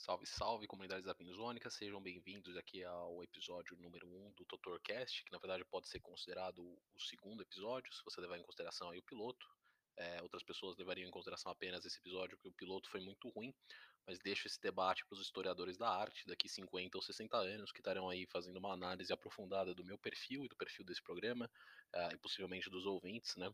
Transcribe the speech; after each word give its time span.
Salve, 0.00 0.24
salve, 0.26 0.66
comunidade 0.66 1.04
zapinzônica, 1.04 1.68
sejam 1.68 2.00
bem-vindos 2.00 2.56
aqui 2.56 2.82
ao 2.82 3.22
episódio 3.22 3.76
número 3.76 4.08
1 4.08 4.28
um 4.28 4.32
do 4.32 4.46
Totorcast, 4.46 5.22
que 5.22 5.30
na 5.30 5.36
verdade 5.36 5.62
pode 5.66 5.88
ser 5.88 6.00
considerado 6.00 6.58
o 6.62 7.00
segundo 7.00 7.42
episódio, 7.42 7.92
se 7.92 8.02
você 8.02 8.18
levar 8.18 8.38
em 8.38 8.42
consideração 8.42 8.88
aí 8.88 8.98
o 8.98 9.02
piloto. 9.02 9.46
É, 9.98 10.22
outras 10.22 10.42
pessoas 10.42 10.74
levariam 10.78 11.06
em 11.06 11.10
consideração 11.10 11.52
apenas 11.52 11.84
esse 11.84 11.98
episódio, 11.98 12.38
porque 12.38 12.48
o 12.48 12.52
piloto 12.52 12.88
foi 12.88 13.00
muito 13.00 13.28
ruim, 13.28 13.54
mas 14.06 14.18
deixo 14.18 14.46
esse 14.46 14.58
debate 14.58 15.04
para 15.04 15.16
os 15.16 15.20
historiadores 15.20 15.76
da 15.76 15.90
arte 15.90 16.26
daqui 16.26 16.48
50 16.48 16.96
ou 16.96 17.02
60 17.02 17.36
anos, 17.36 17.70
que 17.70 17.80
estarão 17.80 18.08
aí 18.08 18.26
fazendo 18.26 18.56
uma 18.56 18.72
análise 18.72 19.12
aprofundada 19.12 19.74
do 19.74 19.84
meu 19.84 19.98
perfil 19.98 20.46
e 20.46 20.48
do 20.48 20.56
perfil 20.56 20.82
desse 20.82 21.02
programa, 21.02 21.44
uh, 21.94 22.14
e 22.14 22.16
possivelmente 22.16 22.70
dos 22.70 22.86
ouvintes, 22.86 23.36
né? 23.36 23.52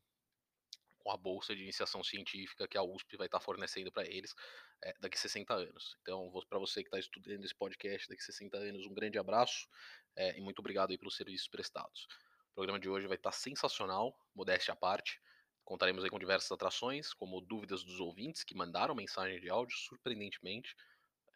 Com 1.00 1.10
a 1.10 1.16
bolsa 1.16 1.56
de 1.56 1.62
iniciação 1.62 2.04
científica 2.04 2.68
que 2.68 2.78
a 2.78 2.84
USP 2.84 3.16
vai 3.16 3.26
estar 3.26 3.40
fornecendo 3.40 3.90
para 3.90 4.06
eles 4.06 4.32
é, 4.82 4.94
daqui 5.00 5.18
60 5.18 5.54
anos. 5.54 5.96
Então, 6.02 6.30
para 6.48 6.58
você 6.58 6.82
que 6.82 6.88
está 6.88 6.98
estudando 6.98 7.44
esse 7.44 7.54
podcast 7.54 8.08
daqui 8.08 8.22
60 8.22 8.56
anos, 8.56 8.86
um 8.86 8.94
grande 8.94 9.18
abraço 9.18 9.68
é, 10.14 10.36
e 10.36 10.40
muito 10.40 10.58
obrigado 10.60 10.90
aí 10.90 10.98
pelos 10.98 11.16
serviços 11.16 11.48
prestados. 11.48 12.06
O 12.50 12.54
programa 12.54 12.78
de 12.78 12.88
hoje 12.88 13.06
vai 13.06 13.16
estar 13.16 13.32
sensacional, 13.32 14.18
modéstia 14.34 14.72
à 14.72 14.76
parte. 14.76 15.20
Contaremos 15.64 16.04
aí 16.04 16.10
com 16.10 16.18
diversas 16.18 16.50
atrações, 16.52 17.12
como 17.12 17.40
dúvidas 17.40 17.82
dos 17.82 18.00
ouvintes 18.00 18.44
que 18.44 18.54
mandaram 18.54 18.94
mensagem 18.94 19.40
de 19.40 19.50
áudio, 19.50 19.76
surpreendentemente, 19.76 20.74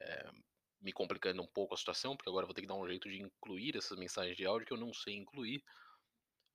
é, 0.00 0.30
me 0.80 0.92
complicando 0.92 1.42
um 1.42 1.46
pouco 1.46 1.74
a 1.74 1.76
situação, 1.76 2.16
porque 2.16 2.30
agora 2.30 2.46
vou 2.46 2.54
ter 2.54 2.62
que 2.62 2.66
dar 2.66 2.74
um 2.74 2.86
jeito 2.86 3.08
de 3.08 3.20
incluir 3.20 3.76
essas 3.76 3.98
mensagens 3.98 4.36
de 4.36 4.46
áudio 4.46 4.66
que 4.66 4.72
eu 4.72 4.78
não 4.78 4.94
sei 4.94 5.14
incluir. 5.14 5.62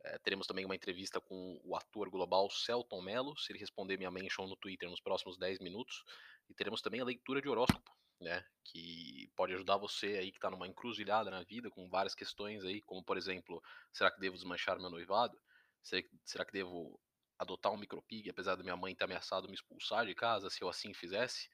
É, 0.03 0.17
teremos 0.19 0.47
também 0.47 0.65
uma 0.65 0.75
entrevista 0.75 1.19
com 1.19 1.59
o 1.63 1.75
ator 1.75 2.09
global 2.09 2.49
Celton 2.49 3.01
Mello, 3.01 3.37
se 3.37 3.51
ele 3.51 3.59
responder 3.59 3.97
minha 3.97 4.11
mention 4.11 4.47
no 4.47 4.55
Twitter 4.55 4.89
nos 4.89 5.01
próximos 5.01 5.37
10 5.37 5.59
minutos. 5.59 6.03
E 6.49 6.53
teremos 6.53 6.81
também 6.81 7.01
a 7.01 7.05
leitura 7.05 7.41
de 7.41 7.49
horóscopo, 7.49 7.91
né? 8.19 8.45
Que 8.63 9.29
pode 9.35 9.53
ajudar 9.53 9.77
você 9.77 10.17
aí 10.17 10.31
que 10.31 10.37
está 10.37 10.49
numa 10.49 10.67
encruzilhada 10.67 11.29
na 11.29 11.43
vida, 11.43 11.69
com 11.69 11.89
várias 11.89 12.15
questões 12.15 12.63
aí, 12.63 12.81
como 12.81 13.03
por 13.03 13.17
exemplo, 13.17 13.61
será 13.91 14.11
que 14.11 14.19
devo 14.19 14.35
desmanchar 14.35 14.79
meu 14.79 14.89
noivado? 14.89 15.39
Será 15.81 16.45
que 16.45 16.51
devo 16.51 16.99
adotar 17.37 17.71
um 17.71 17.77
micropig, 17.77 18.29
apesar 18.29 18.55
da 18.55 18.63
minha 18.63 18.77
mãe 18.77 18.95
ter 18.95 19.03
ameaçado 19.03 19.47
me 19.47 19.53
expulsar 19.53 20.05
de 20.05 20.15
casa 20.15 20.49
se 20.49 20.63
eu 20.63 20.69
assim 20.69 20.93
fizesse? 20.93 21.49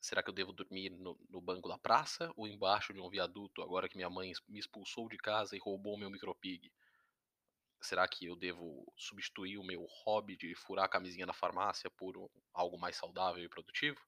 Será 0.00 0.22
que 0.22 0.28
eu 0.28 0.34
devo 0.34 0.52
dormir 0.52 0.90
no, 0.90 1.18
no, 1.30 1.40
banco 1.40 1.68
da 1.68 1.78
praça 1.78 2.30
ou 2.36 2.46
embaixo 2.46 2.92
de 2.92 3.00
um 3.00 3.08
viaduto 3.08 3.62
agora 3.62 3.88
que 3.88 3.96
minha 3.96 4.10
mãe 4.10 4.32
me 4.48 4.58
expulsou 4.58 5.08
de 5.08 5.16
casa 5.16 5.56
e 5.56 5.58
roubou 5.58 5.96
meu 5.96 6.10
micropig? 6.10 6.70
Será 7.84 8.08
que 8.08 8.24
eu 8.24 8.34
devo 8.34 8.90
substituir 8.96 9.58
o 9.58 9.62
meu 9.62 9.84
hobby 10.04 10.36
de 10.38 10.54
furar 10.54 10.86
a 10.86 10.88
camisinha 10.88 11.26
na 11.26 11.34
farmácia 11.34 11.90
por 11.90 12.16
um, 12.16 12.28
algo 12.54 12.78
mais 12.78 12.96
saudável 12.96 13.44
e 13.44 13.48
produtivo? 13.48 14.00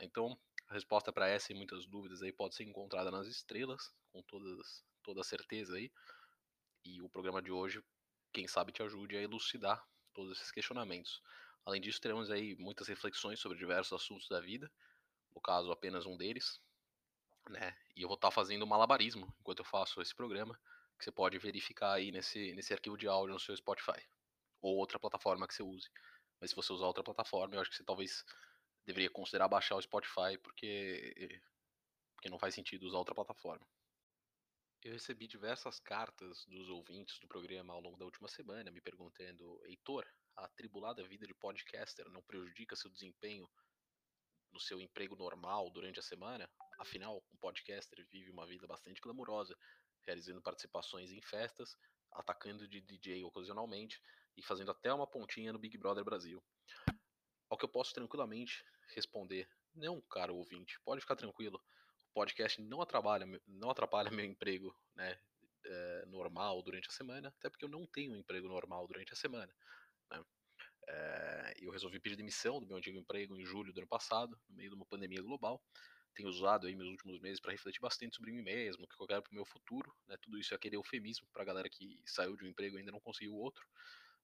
Então, 0.00 0.38
a 0.68 0.74
resposta 0.74 1.12
para 1.12 1.28
essa 1.28 1.52
e 1.52 1.54
muitas 1.56 1.86
dúvidas 1.86 2.22
aí 2.22 2.32
pode 2.32 2.54
ser 2.54 2.62
encontrada 2.62 3.10
nas 3.10 3.26
estrelas, 3.26 3.92
com 4.12 4.22
todas, 4.22 4.84
toda 5.02 5.24
certeza 5.24 5.76
aí. 5.76 5.90
E 6.84 7.02
o 7.02 7.08
programa 7.08 7.42
de 7.42 7.50
hoje, 7.50 7.82
quem 8.32 8.46
sabe, 8.46 8.70
te 8.70 8.80
ajude 8.80 9.16
a 9.16 9.22
elucidar 9.22 9.84
todos 10.14 10.38
esses 10.38 10.52
questionamentos. 10.52 11.20
Além 11.64 11.80
disso, 11.80 12.00
teremos 12.00 12.30
aí 12.30 12.54
muitas 12.60 12.86
reflexões 12.86 13.40
sobre 13.40 13.58
diversos 13.58 13.92
assuntos 13.92 14.28
da 14.28 14.40
vida, 14.40 14.70
no 15.34 15.40
caso, 15.40 15.72
apenas 15.72 16.06
um 16.06 16.16
deles, 16.16 16.60
né? 17.50 17.76
E 17.96 18.02
eu 18.02 18.08
vou 18.08 18.14
estar 18.14 18.28
tá 18.28 18.34
fazendo 18.34 18.64
malabarismo 18.64 19.34
enquanto 19.40 19.58
eu 19.58 19.64
faço 19.64 20.00
esse 20.00 20.14
programa, 20.14 20.56
que 20.98 21.04
você 21.04 21.12
pode 21.12 21.38
verificar 21.38 21.94
aí 21.94 22.10
nesse, 22.10 22.54
nesse 22.54 22.72
arquivo 22.72 22.96
de 22.96 23.06
áudio 23.06 23.34
no 23.34 23.40
seu 23.40 23.56
Spotify, 23.56 24.02
ou 24.60 24.76
outra 24.76 24.98
plataforma 24.98 25.46
que 25.46 25.54
você 25.54 25.62
use. 25.62 25.90
Mas 26.40 26.50
se 26.50 26.56
você 26.56 26.72
usar 26.72 26.86
outra 26.86 27.04
plataforma, 27.04 27.54
eu 27.54 27.60
acho 27.60 27.70
que 27.70 27.76
você 27.76 27.84
talvez 27.84 28.24
deveria 28.86 29.10
considerar 29.10 29.48
baixar 29.48 29.76
o 29.76 29.82
Spotify, 29.82 30.38
porque, 30.42 31.40
porque 32.14 32.30
não 32.30 32.38
faz 32.38 32.54
sentido 32.54 32.86
usar 32.86 32.98
outra 32.98 33.14
plataforma. 33.14 33.66
Eu 34.82 34.92
recebi 34.92 35.26
diversas 35.26 35.80
cartas 35.80 36.44
dos 36.46 36.68
ouvintes 36.68 37.18
do 37.18 37.26
programa 37.26 37.72
ao 37.72 37.80
longo 37.80 37.96
da 37.98 38.04
última 38.04 38.28
semana, 38.28 38.70
me 38.70 38.80
perguntando: 38.80 39.60
Heitor, 39.64 40.06
a 40.36 40.44
atribulada 40.44 41.02
vida 41.02 41.26
de 41.26 41.34
podcaster 41.34 42.08
não 42.10 42.22
prejudica 42.22 42.76
seu 42.76 42.90
desempenho 42.90 43.50
no 44.52 44.60
seu 44.60 44.80
emprego 44.80 45.16
normal 45.16 45.70
durante 45.70 45.98
a 45.98 46.02
semana? 46.02 46.48
Afinal, 46.78 47.22
um 47.32 47.36
podcaster 47.38 48.06
vive 48.12 48.30
uma 48.30 48.46
vida 48.46 48.66
bastante 48.66 49.00
glamurosa, 49.00 49.58
realizando 50.06 50.40
participações 50.40 51.10
em 51.10 51.20
festas, 51.20 51.76
atacando 52.12 52.68
de 52.68 52.80
DJ 52.80 53.24
ocasionalmente 53.24 54.00
e 54.36 54.42
fazendo 54.42 54.70
até 54.70 54.92
uma 54.92 55.06
pontinha 55.06 55.52
no 55.52 55.58
Big 55.58 55.76
Brother 55.76 56.04
Brasil. 56.04 56.42
Ao 57.50 57.58
que 57.58 57.64
eu 57.64 57.68
posso 57.68 57.92
tranquilamente 57.92 58.64
responder: 58.94 59.48
não, 59.74 60.00
caro 60.02 60.36
ouvinte, 60.36 60.80
pode 60.84 61.00
ficar 61.00 61.16
tranquilo 61.16 61.60
podcast 62.16 62.62
não 62.62 62.80
atrapalha, 62.80 63.26
não 63.46 63.68
atrapalha 63.68 64.10
meu 64.22 64.24
emprego 64.24 64.74
né, 64.94 65.18
é, 65.66 66.06
normal 66.06 66.62
durante 66.62 66.88
a 66.88 66.92
semana, 66.92 67.28
até 67.28 67.50
porque 67.50 67.66
eu 67.66 67.68
não 67.68 67.86
tenho 67.86 68.12
um 68.12 68.16
emprego 68.16 68.48
normal 68.48 68.86
durante 68.86 69.12
a 69.12 69.16
semana. 69.16 69.54
Né? 70.10 70.24
É, 70.88 71.54
eu 71.60 71.70
resolvi 71.70 72.00
pedir 72.00 72.16
demissão 72.16 72.58
do 72.58 72.66
meu 72.66 72.78
antigo 72.78 72.96
emprego 72.96 73.36
em 73.36 73.44
julho 73.44 73.70
do 73.70 73.80
ano 73.80 73.88
passado, 73.88 74.40
no 74.48 74.56
meio 74.56 74.70
de 74.70 74.76
uma 74.76 74.86
pandemia 74.86 75.20
global. 75.20 75.62
Tenho 76.16 76.28
usado 76.28 76.66
aí 76.66 76.74
meus 76.74 76.88
últimos 76.88 77.20
meses 77.20 77.38
para 77.38 77.52
refletir 77.52 77.80
bastante 77.80 78.16
sobre 78.16 78.32
mim 78.32 78.42
mesmo, 78.42 78.84
o 78.84 78.88
que 78.88 79.00
eu 79.00 79.06
quero 79.06 79.22
para 79.22 79.30
o 79.30 79.34
meu 79.34 79.44
futuro. 79.44 79.94
Né? 80.08 80.16
Tudo 80.20 80.38
isso 80.38 80.54
é 80.54 80.56
aquele 80.56 80.76
eufemismo 80.76 81.28
para 81.32 81.42
a 81.42 81.44
galera 81.44 81.68
que 81.68 82.00
saiu 82.06 82.36
de 82.36 82.44
um 82.44 82.48
emprego 82.48 82.76
e 82.76 82.80
ainda 82.80 82.90
não 82.90 83.00
conseguiu 83.00 83.34
outro. 83.34 83.64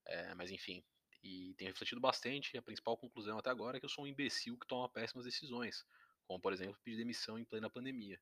É, 0.06 0.34
mas 0.34 0.50
enfim, 0.50 0.82
e 1.22 1.54
tenho 1.56 1.70
refletido 1.70 2.00
bastante. 2.00 2.50
E 2.54 2.58
a 2.58 2.62
principal 2.62 2.97
conclusão 2.97 3.38
até 3.38 3.50
agora 3.50 3.76
é 3.76 3.81
que 3.81 3.86
eu 3.86 3.91
sou 3.91 4.04
um 4.04 4.08
imbecil 4.08 4.58
que 4.58 4.66
toma 4.66 4.88
péssimas 4.88 5.25
decisões 5.25 5.84
como 6.26 6.41
por 6.41 6.52
exemplo 6.52 6.78
pedir 6.82 6.97
demissão 6.97 7.38
em 7.38 7.44
plena 7.44 7.69
pandemia. 7.69 8.19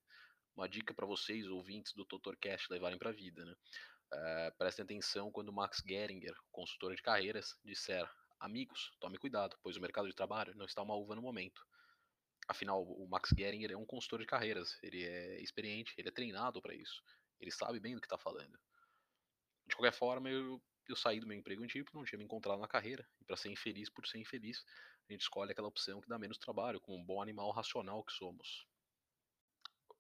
Uma 0.57 0.69
dica 0.69 0.93
para 0.93 1.07
vocês, 1.07 1.47
ouvintes 1.47 1.93
do 1.93 2.05
TotorCast, 2.05 2.67
levarem 2.71 2.99
para 2.99 3.11
a 3.11 3.13
vida. 3.13 3.45
Né? 3.45 3.55
Uh, 4.13 4.59
prestem 4.59 4.83
atenção 4.83 5.31
quando 5.31 5.53
Max 5.53 5.83
Geringer, 5.87 6.35
consultor 6.51 6.95
de 6.95 7.03
carreiras, 7.03 7.57
disser: 7.65 8.09
Amigos, 8.41 8.93
tome 8.99 9.17
cuidado, 9.17 9.57
pois 9.63 9.77
o 9.77 9.81
mercado 9.81 10.09
de 10.09 10.15
trabalho 10.15 10.55
não 10.57 10.67
está 10.67 10.83
uma 10.83 10.95
uva 10.95 11.15
no 11.15 11.23
momento. 11.23 11.65
Afinal, 12.51 12.83
o 12.83 13.07
Max 13.09 13.31
Geringer 13.39 13.71
é 13.71 13.77
um 13.77 13.87
consultor 13.87 14.19
de 14.19 14.27
carreiras, 14.27 14.77
ele 14.83 15.05
é 15.05 15.41
experiente, 15.41 15.95
ele 15.97 16.09
é 16.09 16.11
treinado 16.11 16.61
para 16.61 16.75
isso, 16.75 17.01
ele 17.39 17.53
sabe 17.53 17.79
bem 17.79 17.95
do 17.95 18.01
que 18.01 18.09
está 18.09 18.19
falando. 18.19 18.59
De 19.69 19.77
qualquer 19.77 19.93
forma, 19.93 20.29
eu, 20.29 20.61
eu 20.89 20.97
saí 20.97 21.21
do 21.21 21.29
meu 21.29 21.39
emprego 21.39 21.63
antigo, 21.63 21.89
não 21.95 22.05
tinha 22.05 22.19
me 22.19 22.25
encontrado 22.25 22.59
na 22.59 22.67
carreira, 22.67 23.09
e 23.21 23.25
para 23.25 23.37
ser 23.37 23.51
infeliz 23.51 23.89
por 23.89 24.05
ser 24.05 24.19
infeliz, 24.19 24.65
a 25.09 25.13
gente 25.13 25.21
escolhe 25.21 25.53
aquela 25.53 25.69
opção 25.69 26.01
que 26.01 26.09
dá 26.09 26.19
menos 26.19 26.39
trabalho, 26.39 26.81
como 26.81 26.99
um 26.99 27.05
bom 27.05 27.23
animal 27.23 27.53
racional 27.53 28.03
que 28.03 28.13
somos. 28.13 28.67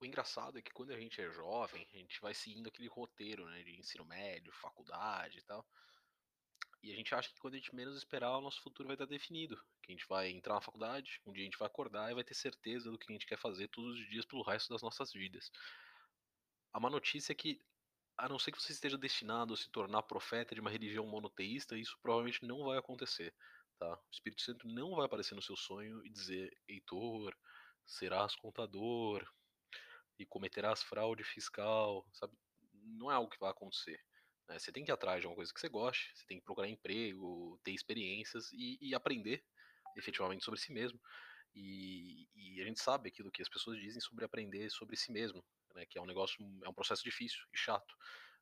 O 0.00 0.04
engraçado 0.04 0.58
é 0.58 0.62
que 0.62 0.72
quando 0.72 0.90
a 0.90 0.98
gente 0.98 1.20
é 1.20 1.30
jovem, 1.30 1.86
a 1.94 1.98
gente 1.98 2.20
vai 2.20 2.34
seguindo 2.34 2.66
aquele 2.66 2.88
roteiro 2.88 3.46
né, 3.46 3.62
de 3.62 3.78
ensino 3.78 4.04
médio, 4.04 4.52
faculdade 4.52 5.38
e 5.38 5.42
tal. 5.42 5.64
E 6.82 6.92
a 6.92 6.96
gente 6.96 7.14
acha 7.14 7.28
que 7.28 7.38
quando 7.38 7.54
a 7.54 7.56
gente 7.58 7.74
menos 7.74 7.96
esperar, 7.96 8.38
o 8.38 8.40
nosso 8.40 8.62
futuro 8.62 8.86
vai 8.86 8.94
estar 8.94 9.06
definido. 9.06 9.56
Que 9.82 9.92
a 9.92 9.94
gente 9.94 10.06
vai 10.08 10.30
entrar 10.30 10.54
na 10.54 10.60
faculdade, 10.60 11.20
um 11.26 11.32
dia 11.32 11.42
a 11.42 11.44
gente 11.44 11.58
vai 11.58 11.66
acordar 11.66 12.10
e 12.10 12.14
vai 12.14 12.24
ter 12.24 12.34
certeza 12.34 12.90
do 12.90 12.98
que 12.98 13.10
a 13.10 13.12
gente 13.12 13.26
quer 13.26 13.38
fazer 13.38 13.68
todos 13.68 13.98
os 13.98 14.08
dias 14.08 14.24
pelo 14.24 14.42
resto 14.42 14.70
das 14.70 14.82
nossas 14.82 15.12
vidas. 15.12 15.50
A 16.72 16.80
má 16.80 16.88
notícia 16.88 17.32
é 17.32 17.34
que, 17.34 17.60
a 18.16 18.28
não 18.28 18.38
ser 18.38 18.52
que 18.52 18.60
você 18.60 18.72
esteja 18.72 18.96
destinado 18.96 19.52
a 19.52 19.56
se 19.56 19.68
tornar 19.70 20.02
profeta 20.04 20.54
de 20.54 20.60
uma 20.60 20.70
religião 20.70 21.06
monoteísta, 21.06 21.76
isso 21.76 21.98
provavelmente 22.00 22.44
não 22.46 22.64
vai 22.64 22.78
acontecer. 22.78 23.34
Tá? 23.78 23.94
O 23.94 24.10
Espírito 24.10 24.42
Santo 24.42 24.66
não 24.66 24.94
vai 24.94 25.06
aparecer 25.06 25.34
no 25.34 25.42
seu 25.42 25.56
sonho 25.56 26.04
e 26.04 26.10
dizer: 26.10 26.56
Heitor, 26.68 27.36
serás 27.84 28.34
contador 28.36 29.26
e 30.18 30.24
cometerás 30.24 30.82
fraude 30.82 31.24
fiscal, 31.24 32.06
sabe? 32.12 32.36
Não 32.72 33.10
é 33.10 33.14
algo 33.14 33.30
que 33.30 33.38
vai 33.38 33.50
acontecer. 33.50 34.02
Né? 34.50 34.58
Você 34.58 34.72
tem 34.72 34.84
que 34.84 34.90
ir 34.90 34.92
atrás 34.92 35.20
de 35.20 35.28
uma 35.28 35.36
coisa 35.36 35.54
que 35.54 35.60
você 35.60 35.68
goste, 35.68 36.10
você 36.12 36.26
tem 36.26 36.38
que 36.38 36.44
procurar 36.44 36.68
emprego, 36.68 37.58
ter 37.62 37.70
experiências 37.70 38.52
e, 38.52 38.76
e 38.80 38.94
aprender 38.94 39.44
efetivamente 39.96 40.44
sobre 40.44 40.58
si 40.58 40.72
mesmo. 40.72 41.00
E, 41.54 42.28
e, 42.34 42.60
a 42.60 42.64
gente 42.64 42.80
sabe 42.80 43.08
aquilo 43.08 43.30
que 43.30 43.42
as 43.42 43.48
pessoas 43.48 43.78
dizem 43.78 44.00
sobre 44.00 44.24
aprender 44.24 44.70
sobre 44.70 44.96
si 44.96 45.10
mesmo, 45.12 45.44
né? 45.74 45.86
Que 45.86 45.98
é 45.98 46.02
um 46.02 46.06
negócio, 46.06 46.36
é 46.64 46.68
um 46.68 46.74
processo 46.74 47.02
difícil 47.02 47.40
e 47.52 47.58
chato, 47.58 47.94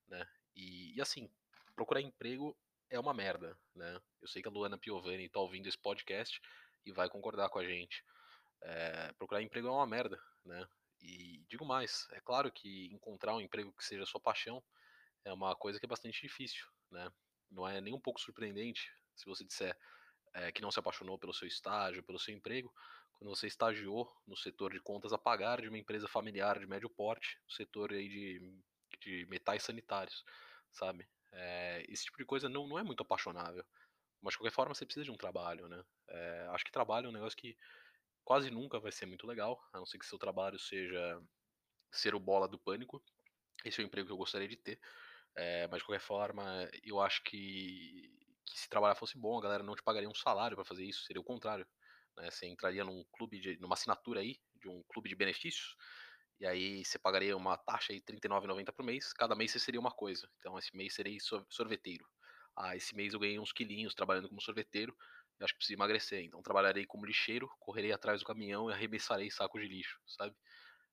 né? 0.09 0.27
E, 0.57 0.97
e 0.97 1.01
assim, 1.01 1.31
procurar 1.75 2.01
emprego 2.01 2.57
é 2.91 2.99
uma 2.99 3.15
merda, 3.15 3.59
né? 3.75 4.01
Eu 4.21 4.29
sei 4.29 4.43
que 4.43 4.49
a 4.49 4.51
Luana 4.51 4.79
Piovani 4.79 5.25
está 5.25 5.41
ouvindo 5.41 5.69
esse 5.69 5.79
podcast 5.79 6.41
e 6.85 6.93
vai 6.93 7.09
concordar 7.09 7.49
com 7.51 7.59
a 7.59 7.65
gente. 7.65 8.05
É, 8.63 9.13
procurar 9.15 9.43
emprego 9.43 9.69
é 9.69 9.71
uma 9.71 9.87
merda, 9.87 10.21
né? 10.45 10.67
E 11.01 11.45
digo 11.49 11.65
mais, 11.65 12.09
é 12.13 12.21
claro 12.21 12.51
que 12.51 12.93
encontrar 12.93 13.35
um 13.35 13.41
emprego 13.41 13.73
que 13.73 13.85
seja 13.85 14.05
sua 14.05 14.21
paixão 14.21 14.63
é 15.25 15.33
uma 15.33 15.55
coisa 15.57 15.79
que 15.79 15.87
é 15.87 15.89
bastante 15.89 16.21
difícil, 16.21 16.67
né? 16.91 17.11
Não 17.51 17.67
é 17.67 17.81
nem 17.81 17.95
um 17.95 18.01
pouco 18.01 18.21
surpreendente 18.21 18.93
se 19.17 19.25
você 19.27 19.45
disser 19.45 19.77
é, 20.35 20.53
que 20.53 20.63
não 20.63 20.71
se 20.71 20.79
apaixonou 20.79 21.19
pelo 21.19 21.35
seu 21.35 21.49
estágio, 21.49 22.03
pelo 22.03 22.19
seu 22.19 22.35
emprego, 22.35 22.73
quando 23.19 23.35
você 23.35 23.47
estagiou 23.47 24.11
no 24.27 24.37
setor 24.37 24.73
de 24.73 24.81
contas 24.81 25.13
a 25.13 25.19
pagar 25.19 25.61
de 25.61 25.69
uma 25.69 25.79
empresa 25.79 26.07
familiar 26.07 26.59
de 26.59 26.67
médio 26.67 26.89
porte, 26.89 27.41
no 27.45 27.51
setor 27.51 27.93
aí 27.93 28.09
de, 28.09 28.63
de 29.01 29.27
metais 29.27 29.63
sanitários, 29.63 30.25
sabe? 30.71 31.09
É, 31.33 31.85
esse 31.89 32.05
tipo 32.05 32.19
de 32.19 32.25
coisa 32.25 32.49
não, 32.49 32.67
não 32.67 32.79
é 32.79 32.83
muito 32.83 33.03
apaixonável. 33.03 33.65
Mas 34.21 34.33
de 34.33 34.39
qualquer 34.39 34.55
forma 34.55 34.75
você 34.75 34.85
precisa 34.85 35.05
de 35.05 35.11
um 35.11 35.17
trabalho, 35.17 35.69
né? 35.69 35.83
É, 36.09 36.49
acho 36.51 36.65
que 36.65 36.73
trabalho 36.73 37.07
é 37.07 37.09
um 37.09 37.13
negócio 37.13 37.37
que 37.37 37.57
quase 38.25 38.51
nunca 38.51 38.79
vai 38.79 38.93
ser 38.93 39.07
muito 39.07 39.27
legal, 39.27 39.61
a 39.73 39.79
não 39.79 39.87
ser 39.87 39.99
que 39.99 40.07
seu 40.07 40.19
trabalho 40.19 40.59
seja 40.59 41.21
ser 41.91 42.15
o 42.15 42.21
bola 42.21 42.47
do 42.47 42.59
pânico. 42.59 43.03
Esse 43.65 43.81
é 43.81 43.85
o 43.85 43.87
emprego 43.87 44.07
que 44.07 44.13
eu 44.13 44.19
gostaria 44.19 44.49
de 44.49 44.57
ter. 44.57 44.79
É, 45.39 45.69
mas 45.69 45.79
de 45.79 45.87
qualquer 45.87 46.05
forma, 46.05 46.69
eu 46.83 47.01
acho 47.01 47.23
que, 47.23 48.11
que, 48.45 48.59
se 48.59 48.69
trabalhar 48.69 48.97
fosse 48.97 49.17
bom, 49.17 49.39
a 49.39 49.41
galera 49.41 49.63
não 49.63 49.77
te 49.77 49.83
pagaria 49.85 50.09
um 50.09 50.15
salário 50.15 50.57
para 50.57 50.65
fazer 50.65 50.85
isso, 50.85 51.05
seria 51.05 51.21
o 51.21 51.25
contrário. 51.25 51.65
Né? 52.17 52.29
Você 52.29 52.47
entraria 52.47 52.85
num 52.85 53.05
clube, 53.13 53.39
de, 53.39 53.57
numa 53.61 53.75
assinatura 53.75 54.21
aí, 54.21 54.37
de 54.57 54.69
um 54.69 54.83
clube 54.89 55.09
de 55.09 55.15
benefícios, 55.15 55.77
e 56.41 56.47
aí 56.47 56.85
você 56.85 56.99
pagaria 56.99 57.37
uma 57.37 57.57
taxa 57.57 57.93
aí 57.93 58.01
R$39,90 58.01 58.73
por 58.73 58.85
mês, 58.85 59.13
cada 59.13 59.37
mês 59.37 59.53
você 59.53 59.61
seria 59.61 59.81
uma 59.81 59.93
coisa. 59.93 60.29
Então 60.41 60.59
esse 60.59 60.77
mês 60.77 60.95
seria 60.95 61.17
sorveteiro. 61.49 62.05
Ah, 62.57 62.77
esse 62.77 62.95
mês 62.95 63.15
eu 63.15 63.21
ganhei 63.21 63.39
uns 63.39 63.53
quilinhos 63.53 63.95
trabalhando 63.95 64.29
como 64.29 64.41
sorveteiro, 64.41 64.93
eu 65.39 65.45
acho 65.45 65.55
que 65.55 65.59
preciso 65.59 65.79
emagrecer. 65.79 66.25
Então 66.25 66.43
trabalharei 66.43 66.85
como 66.85 67.07
lixeiro, 67.07 67.49
correrei 67.61 67.93
atrás 67.93 68.21
do 68.21 68.27
caminhão 68.27 68.69
e 68.69 68.73
arremessarei 68.73 69.31
sacos 69.31 69.63
de 69.63 69.69
lixo, 69.69 70.01
sabe? 70.07 70.35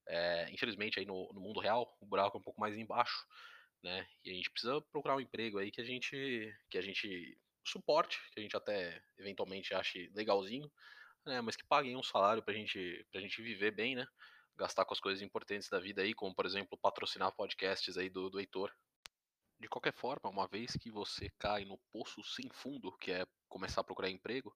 É, 0.07 0.51
infelizmente 0.51 0.99
aí 0.99 1.05
no, 1.05 1.31
no, 1.33 1.41
mundo 1.41 1.59
real 1.59 1.91
o 1.99 2.05
buraco 2.05 2.37
é 2.37 2.39
um 2.39 2.43
pouco 2.43 2.61
mais 2.61 2.77
embaixo, 2.77 3.25
né? 3.85 4.07
E 4.23 4.31
a 4.31 4.33
gente 4.33 4.49
precisa 4.49 4.81
procurar 4.91 5.15
um 5.15 5.21
emprego 5.21 5.59
aí 5.59 5.71
que 5.71 5.79
a 5.79 5.85
gente 5.85 6.51
que 6.71 6.77
a 6.77 6.81
gente 6.81 7.37
suporte, 7.63 8.19
que 8.31 8.39
a 8.39 8.43
gente 8.43 8.57
até 8.57 8.99
eventualmente 9.17 9.75
ache 9.75 10.11
legalzinho, 10.15 10.71
né? 11.23 11.39
Mas 11.39 11.55
que 11.55 11.63
paguem 11.63 11.95
um 11.95 12.01
salário 12.01 12.41
pra 12.41 12.53
gente 12.53 13.05
pra 13.11 13.21
gente 13.21 13.41
viver 13.43 13.71
bem, 13.71 13.95
né? 13.95 14.07
Gastar 14.57 14.85
com 14.85 14.93
as 14.93 14.99
coisas 14.99 15.21
importantes 15.21 15.69
da 15.69 15.79
vida 15.79 16.01
aí, 16.01 16.15
como 16.15 16.33
por 16.33 16.47
exemplo 16.47 16.77
patrocinar 16.79 17.31
podcasts 17.35 17.95
aí 17.95 18.09
do, 18.09 18.27
do 18.29 18.39
Heitor. 18.39 18.73
De 19.59 19.69
qualquer 19.69 19.93
forma, 19.93 20.29
uma 20.29 20.47
vez 20.47 20.73
que 20.73 20.89
você 20.89 21.29
cai 21.37 21.63
no 21.63 21.77
poço 21.91 22.23
sem 22.23 22.49
fundo, 22.49 22.91
que 22.97 23.11
é 23.11 23.25
começar 23.47 23.81
a 23.81 23.83
procurar 23.83 24.09
emprego, 24.09 24.53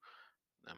né? 0.64 0.76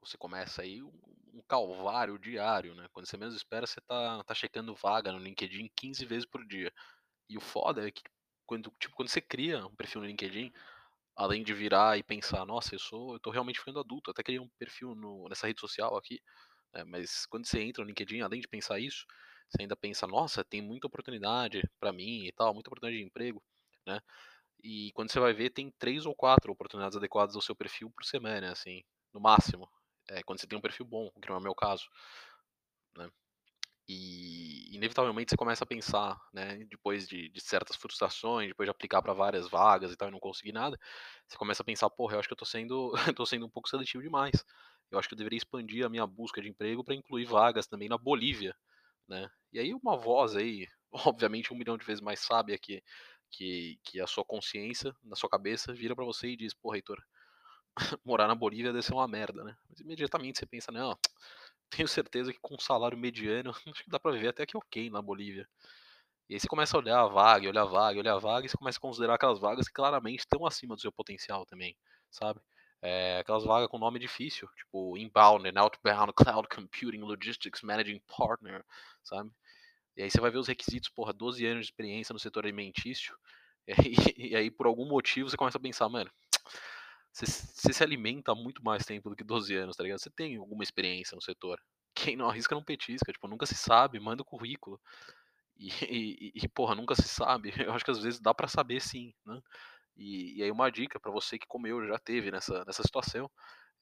você 0.00 0.16
começa 0.16 0.62
aí 0.62 0.82
um, 0.82 1.42
calvário 1.46 2.18
diário, 2.18 2.74
né? 2.74 2.88
Quando 2.92 3.06
você 3.06 3.16
menos 3.16 3.36
espera, 3.36 3.66
você 3.66 3.80
tá, 3.82 4.24
tá 4.24 4.34
checando 4.34 4.74
vaga 4.74 5.12
no 5.12 5.18
LinkedIn 5.18 5.70
15 5.76 6.04
vezes 6.04 6.24
por 6.24 6.44
dia. 6.46 6.72
E 7.28 7.36
o 7.36 7.40
foda 7.40 7.86
é 7.86 7.90
que 7.90 8.02
quando, 8.46 8.72
tipo, 8.80 8.94
quando 8.94 9.08
você 9.08 9.20
cria 9.20 9.66
um 9.66 9.74
perfil 9.74 10.00
no 10.00 10.06
LinkedIn, 10.06 10.52
além 11.16 11.42
de 11.42 11.52
virar 11.54 11.98
e 11.98 12.02
pensar, 12.02 12.44
nossa, 12.46 12.74
eu 12.74 12.78
sou, 12.78 13.14
eu 13.14 13.20
tô 13.20 13.30
realmente 13.30 13.58
ficando 13.58 13.80
adulto, 13.80 14.10
até 14.10 14.22
criei 14.22 14.40
um 14.40 14.48
perfil 14.58 14.94
no, 14.94 15.28
nessa 15.28 15.46
rede 15.46 15.60
social 15.60 15.96
aqui, 15.96 16.20
né? 16.74 16.84
mas 16.84 17.26
quando 17.26 17.46
você 17.46 17.60
entra 17.62 17.82
no 17.82 17.88
LinkedIn, 17.88 18.20
além 18.20 18.40
de 18.40 18.48
pensar 18.48 18.78
isso, 18.78 19.06
você 19.48 19.62
ainda 19.62 19.76
pensa, 19.76 20.06
nossa, 20.06 20.44
tem 20.44 20.62
muita 20.62 20.86
oportunidade 20.86 21.62
para 21.80 21.92
mim 21.92 22.26
e 22.26 22.32
tal, 22.32 22.54
muita 22.54 22.68
oportunidade 22.68 23.00
de 23.00 23.06
emprego, 23.06 23.42
né? 23.86 24.00
E 24.62 24.90
quando 24.94 25.12
você 25.12 25.20
vai 25.20 25.32
ver, 25.32 25.50
tem 25.50 25.72
três 25.78 26.06
ou 26.06 26.14
quatro 26.14 26.52
oportunidades 26.52 26.96
adequadas 26.96 27.36
ao 27.36 27.42
seu 27.42 27.54
perfil 27.54 27.90
por 27.90 28.04
semana, 28.04 28.52
assim, 28.52 28.82
no 29.14 29.20
máximo 29.20 29.70
é, 30.08 30.22
quando 30.22 30.40
você 30.40 30.46
tem 30.46 30.58
um 30.58 30.62
perfil 30.62 30.86
bom, 30.86 31.10
que 31.20 31.28
não 31.28 31.36
é 31.36 31.38
o 31.38 31.42
meu 31.42 31.54
caso. 31.54 31.88
Né? 32.96 33.10
E 33.88 34.74
inevitavelmente 34.74 35.30
você 35.30 35.36
começa 35.36 35.62
a 35.64 35.66
pensar, 35.66 36.20
né, 36.32 36.64
depois 36.68 37.06
de, 37.06 37.28
de 37.28 37.40
certas 37.40 37.76
frustrações, 37.76 38.48
depois 38.48 38.66
de 38.66 38.70
aplicar 38.70 39.00
para 39.00 39.12
várias 39.12 39.48
vagas 39.48 39.92
e 39.92 39.96
tal 39.96 40.08
e 40.08 40.10
não 40.10 40.18
conseguir 40.18 40.52
nada, 40.52 40.78
você 41.26 41.36
começa 41.36 41.62
a 41.62 41.64
pensar, 41.66 41.88
porra, 41.90 42.14
eu 42.14 42.18
acho 42.18 42.28
que 42.28 42.32
eu 42.34 42.38
tô 42.38 42.44
sendo, 42.44 42.92
tô 43.16 43.24
sendo 43.24 43.46
um 43.46 43.50
pouco 43.50 43.68
seletivo 43.68 44.02
demais. 44.02 44.44
Eu 44.90 44.98
acho 44.98 45.08
que 45.08 45.14
eu 45.14 45.18
deveria 45.18 45.36
expandir 45.36 45.84
a 45.84 45.88
minha 45.88 46.06
busca 46.06 46.40
de 46.42 46.48
emprego 46.48 46.82
para 46.84 46.94
incluir 46.94 47.24
vagas 47.26 47.66
também 47.66 47.88
na 47.88 47.98
Bolívia, 47.98 48.56
né? 49.08 49.28
E 49.52 49.58
aí 49.58 49.74
uma 49.74 49.96
voz 49.96 50.36
aí, 50.36 50.66
obviamente 50.92 51.52
um 51.52 51.56
milhão 51.56 51.76
de 51.76 51.84
vezes 51.84 52.00
mais 52.00 52.20
sábia 52.20 52.58
que 52.58 52.82
que, 53.30 53.78
que 53.82 54.00
a 54.00 54.06
sua 54.06 54.24
consciência, 54.24 54.94
na 55.02 55.16
sua 55.16 55.28
cabeça, 55.28 55.72
vira 55.72 55.94
para 55.94 56.04
você 56.04 56.28
e 56.28 56.36
diz, 56.36 56.54
porra, 56.54 56.76
Heitor, 56.76 57.02
morar 58.04 58.26
na 58.26 58.34
Bolívia 58.34 58.72
deve 58.72 58.84
ser 58.84 58.94
uma 58.94 59.08
merda, 59.08 59.44
né? 59.44 59.56
Mas 59.68 59.80
imediatamente 59.80 60.38
você 60.38 60.46
pensa, 60.46 60.72
não, 60.72 60.96
tenho 61.70 61.88
certeza 61.88 62.32
que 62.32 62.38
com 62.40 62.54
um 62.54 62.58
salário 62.58 62.98
mediano, 62.98 63.50
acho 63.66 63.84
que 63.84 63.90
dá 63.90 63.98
pra 63.98 64.12
viver 64.12 64.28
até 64.28 64.46
que 64.46 64.56
ok 64.56 64.90
na 64.90 65.02
Bolívia. 65.02 65.48
E 66.28 66.34
aí 66.34 66.40
você 66.40 66.48
começa 66.48 66.76
a 66.76 66.80
olhar 66.80 67.00
a 67.00 67.06
vaga, 67.06 67.48
olhar 67.48 67.62
a 67.62 67.66
vaga, 67.66 68.00
olhar 68.00 68.14
a 68.14 68.18
vaga, 68.18 68.46
e 68.46 68.48
você 68.48 68.56
começa 68.56 68.78
a 68.78 68.80
considerar 68.80 69.14
aquelas 69.14 69.38
vagas 69.38 69.68
que 69.68 69.74
claramente 69.74 70.20
estão 70.20 70.44
acima 70.44 70.74
do 70.74 70.80
seu 70.80 70.90
potencial 70.90 71.46
também, 71.46 71.76
sabe? 72.10 72.40
É, 72.82 73.18
aquelas 73.20 73.44
vagas 73.44 73.68
com 73.68 73.78
nome 73.78 73.98
difícil, 73.98 74.48
tipo 74.56 74.96
Inbound 74.98 75.48
and 75.48 75.60
Outbound 75.60 76.12
Cloud 76.16 76.48
Computing 76.48 77.00
Logistics 77.00 77.62
Managing 77.62 78.00
Partner, 78.08 78.64
sabe? 79.04 79.30
E 79.96 80.02
aí 80.02 80.10
você 80.10 80.20
vai 80.20 80.30
ver 80.30 80.38
os 80.38 80.48
requisitos, 80.48 80.90
porra, 80.90 81.12
12 81.12 81.46
anos 81.46 81.66
de 81.66 81.72
experiência 81.72 82.12
no 82.12 82.18
setor 82.18 82.44
alimentício, 82.44 83.16
e 83.68 83.72
aí, 83.72 83.94
e 84.30 84.36
aí 84.36 84.50
por 84.50 84.66
algum 84.66 84.86
motivo 84.86 85.30
você 85.30 85.36
começa 85.36 85.58
a 85.58 85.60
pensar, 85.60 85.88
mano, 85.88 86.10
você, 87.24 87.72
se 87.72 87.82
alimenta 87.82 88.32
há 88.32 88.34
muito 88.34 88.62
mais 88.62 88.84
tempo 88.84 89.08
do 89.08 89.16
que 89.16 89.24
12 89.24 89.54
anos, 89.56 89.76
tá 89.76 89.82
ligado? 89.82 89.98
Você 89.98 90.10
tem 90.10 90.36
alguma 90.36 90.62
experiência 90.62 91.14
no 91.14 91.22
setor. 91.22 91.58
Quem 91.94 92.16
não 92.16 92.28
arrisca 92.28 92.54
não 92.54 92.62
petisca, 92.62 93.10
tipo, 93.12 93.26
nunca 93.26 93.46
se 93.46 93.54
sabe, 93.54 93.98
manda 93.98 94.22
o 94.22 94.24
currículo. 94.24 94.80
E, 95.56 95.68
e, 95.90 96.32
e, 96.34 96.48
porra, 96.48 96.74
nunca 96.74 96.94
se 96.94 97.08
sabe. 97.08 97.52
Eu 97.70 97.72
acho 97.72 97.84
que 97.84 97.90
às 97.90 98.00
vezes 98.00 98.20
dá 98.20 98.34
para 98.34 98.48
saber 98.48 98.80
sim, 98.80 99.14
né? 99.24 99.40
E, 99.96 100.38
e, 100.38 100.42
aí 100.42 100.50
uma 100.50 100.70
dica 100.70 101.00
para 101.00 101.10
você 101.10 101.38
que 101.38 101.46
como 101.46 101.66
eu 101.66 101.86
já 101.86 101.98
teve 101.98 102.30
nessa, 102.30 102.62
nessa 102.66 102.82
situação, 102.82 103.30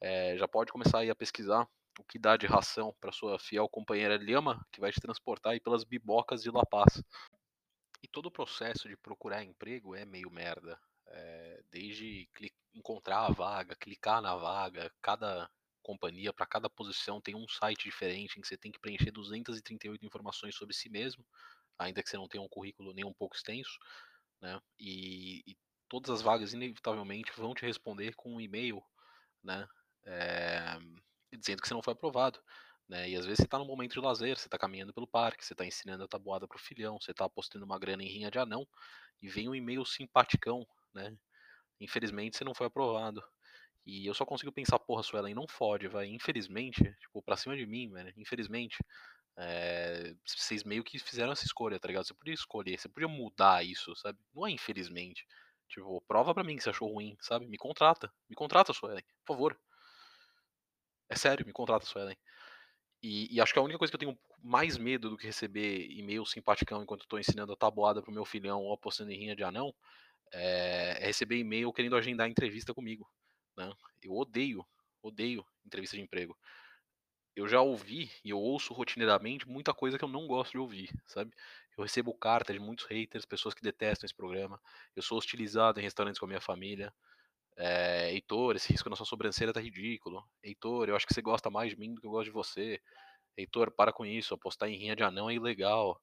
é, 0.00 0.36
já 0.38 0.46
pode 0.46 0.70
começar 0.70 1.00
aí 1.00 1.10
a 1.10 1.14
pesquisar 1.14 1.66
o 1.98 2.04
que 2.04 2.20
dá 2.20 2.36
de 2.36 2.46
ração 2.46 2.94
para 3.00 3.10
sua 3.10 3.36
fiel 3.36 3.68
companheira 3.68 4.16
Lhama, 4.16 4.64
que 4.70 4.80
vai 4.80 4.92
te 4.92 5.00
transportar 5.00 5.54
aí 5.54 5.60
pelas 5.60 5.82
bibocas 5.82 6.40
de 6.40 6.50
La 6.52 6.64
Paz. 6.64 7.02
E 8.00 8.06
todo 8.06 8.26
o 8.26 8.30
processo 8.30 8.88
de 8.88 8.96
procurar 8.96 9.42
emprego 9.42 9.96
é 9.96 10.04
meio 10.04 10.30
merda. 10.30 10.78
É, 11.16 11.62
desde 11.70 12.28
encontrar 12.74 13.26
a 13.26 13.30
vaga, 13.30 13.76
clicar 13.76 14.20
na 14.20 14.34
vaga, 14.34 14.92
cada 15.00 15.48
companhia, 15.80 16.32
para 16.32 16.46
cada 16.46 16.68
posição 16.68 17.20
tem 17.20 17.36
um 17.36 17.46
site 17.46 17.84
diferente 17.84 18.36
em 18.36 18.40
que 18.40 18.48
você 18.48 18.56
tem 18.56 18.72
que 18.72 18.80
preencher 18.80 19.12
238 19.12 20.04
informações 20.04 20.56
sobre 20.56 20.74
si 20.74 20.88
mesmo, 20.88 21.24
ainda 21.78 22.02
que 22.02 22.10
você 22.10 22.16
não 22.16 22.26
tenha 22.26 22.42
um 22.42 22.48
currículo 22.48 22.92
nem 22.92 23.04
um 23.04 23.12
pouco 23.12 23.36
extenso, 23.36 23.78
né? 24.40 24.60
E, 24.78 25.42
e 25.46 25.56
todas 25.88 26.10
as 26.10 26.22
vagas 26.22 26.52
inevitavelmente 26.52 27.30
vão 27.36 27.54
te 27.54 27.64
responder 27.64 28.14
com 28.16 28.34
um 28.34 28.40
e-mail, 28.40 28.82
né? 29.42 29.68
É, 30.04 30.78
dizendo 31.32 31.62
que 31.62 31.68
você 31.68 31.74
não 31.74 31.82
foi 31.82 31.92
aprovado. 31.92 32.42
Né? 32.88 33.10
E 33.10 33.16
às 33.16 33.24
vezes 33.24 33.38
você 33.38 33.44
está 33.44 33.58
num 33.58 33.66
momento 33.66 33.94
de 33.94 34.00
lazer, 34.00 34.36
você 34.38 34.46
está 34.46 34.58
caminhando 34.58 34.92
pelo 34.92 35.06
parque, 35.06 35.44
você 35.44 35.54
está 35.54 35.64
ensinando 35.64 36.04
a 36.04 36.08
tabuada 36.08 36.46
para 36.46 36.56
o 36.56 36.60
filhão, 36.60 37.00
você 37.00 37.12
está 37.12 37.24
apostando 37.24 37.64
uma 37.64 37.78
grana 37.78 38.02
em 38.02 38.08
rinha 38.08 38.30
de 38.30 38.38
anão, 38.38 38.66
e 39.22 39.28
vem 39.28 39.48
um 39.48 39.54
e-mail 39.54 39.84
simpaticão, 39.86 40.66
né? 40.94 41.16
Infelizmente 41.80 42.36
você 42.36 42.44
não 42.44 42.54
foi 42.54 42.66
aprovado. 42.66 43.22
E 43.86 44.06
eu 44.06 44.14
só 44.14 44.24
consigo 44.24 44.52
pensar, 44.52 44.78
porra, 44.78 45.02
Suelen, 45.02 45.34
não 45.34 45.46
fode, 45.46 45.88
vai. 45.88 46.06
Infelizmente, 46.06 46.82
tipo, 47.00 47.22
pra 47.22 47.36
cima 47.36 47.56
de 47.56 47.66
mim, 47.66 47.90
velho. 47.90 48.12
Infelizmente. 48.16 48.76
É, 49.36 50.14
vocês 50.24 50.62
meio 50.62 50.84
que 50.84 50.98
fizeram 50.98 51.32
essa 51.32 51.44
escolha, 51.44 51.78
tá 51.80 51.88
ligado? 51.88 52.06
Você 52.06 52.14
podia 52.14 52.34
escolher, 52.34 52.78
você 52.78 52.88
podia 52.88 53.08
mudar 53.08 53.64
isso, 53.64 53.94
sabe? 53.96 54.18
Não 54.32 54.46
é 54.46 54.50
infelizmente. 54.50 55.26
Tipo, 55.68 56.00
prova 56.02 56.32
pra 56.32 56.44
mim 56.44 56.56
que 56.56 56.62
você 56.62 56.70
achou 56.70 56.92
ruim, 56.92 57.16
sabe? 57.20 57.46
Me 57.46 57.58
contrata. 57.58 58.12
Me 58.28 58.36
contrata, 58.36 58.72
Suelen, 58.72 59.02
por 59.24 59.34
favor. 59.34 59.60
É 61.08 61.16
sério, 61.16 61.44
me 61.46 61.52
contrata, 61.52 61.84
Suelen. 61.86 62.16
E, 63.02 63.34
e, 63.34 63.40
acho 63.40 63.52
que 63.52 63.58
a 63.58 63.62
única 63.62 63.78
coisa 63.78 63.90
que 63.90 63.96
eu 63.96 64.00
tenho 64.00 64.18
mais 64.42 64.78
medo 64.78 65.10
do 65.10 65.16
que 65.16 65.26
receber 65.26 65.86
e-mail 65.90 66.24
simpaticão 66.24 66.82
enquanto 66.82 67.02
eu 67.02 67.08
tô 67.08 67.18
ensinando 67.18 67.52
a 67.52 67.56
tabuada 67.56 68.02
pro 68.02 68.12
meu 68.12 68.24
filhão 68.24 68.62
ou 68.62 68.72
apostando 68.72 69.10
em 69.10 69.18
rinha 69.18 69.36
de 69.36 69.44
anão 69.44 69.74
é, 70.34 70.98
é 71.00 71.06
receber 71.06 71.38
e-mail 71.38 71.72
querendo 71.72 71.96
agendar 71.96 72.28
entrevista 72.28 72.74
comigo. 72.74 73.08
Né? 73.56 73.72
Eu 74.02 74.12
odeio, 74.14 74.66
odeio 75.02 75.46
entrevista 75.64 75.96
de 75.96 76.02
emprego. 76.02 76.36
Eu 77.36 77.48
já 77.48 77.60
ouvi 77.60 78.10
e 78.24 78.30
eu 78.30 78.38
ouço 78.38 78.72
rotineiramente 78.72 79.48
muita 79.48 79.74
coisa 79.74 79.98
que 79.98 80.04
eu 80.04 80.08
não 80.08 80.26
gosto 80.26 80.52
de 80.52 80.58
ouvir, 80.58 80.88
sabe? 81.06 81.32
Eu 81.76 81.82
recebo 81.82 82.14
carta 82.14 82.52
de 82.52 82.60
muitos 82.60 82.86
haters, 82.86 83.26
pessoas 83.26 83.54
que 83.54 83.62
detestam 83.62 84.06
esse 84.06 84.14
programa. 84.14 84.60
Eu 84.94 85.02
sou 85.02 85.18
hostilizado 85.18 85.80
em 85.80 85.82
restaurantes 85.82 86.20
com 86.20 86.26
a 86.26 86.28
minha 86.28 86.40
família. 86.40 86.94
É, 87.56 88.12
Heitor, 88.12 88.54
esse 88.54 88.70
risco 88.70 88.88
na 88.88 88.96
sua 88.96 89.06
sobrancelha 89.06 89.52
tá 89.52 89.60
ridículo. 89.60 90.24
Heitor, 90.44 90.88
eu 90.88 90.96
acho 90.96 91.06
que 91.06 91.14
você 91.14 91.22
gosta 91.22 91.50
mais 91.50 91.70
de 91.70 91.76
mim 91.78 91.94
do 91.94 92.00
que 92.00 92.06
eu 92.06 92.10
gosto 92.10 92.26
de 92.26 92.30
você. 92.30 92.80
Heitor, 93.36 93.72
para 93.72 93.92
com 93.92 94.06
isso, 94.06 94.34
apostar 94.34 94.68
em 94.68 94.76
rinha 94.76 94.94
de 94.94 95.02
anão 95.02 95.28
é 95.28 95.34
ilegal. 95.34 96.00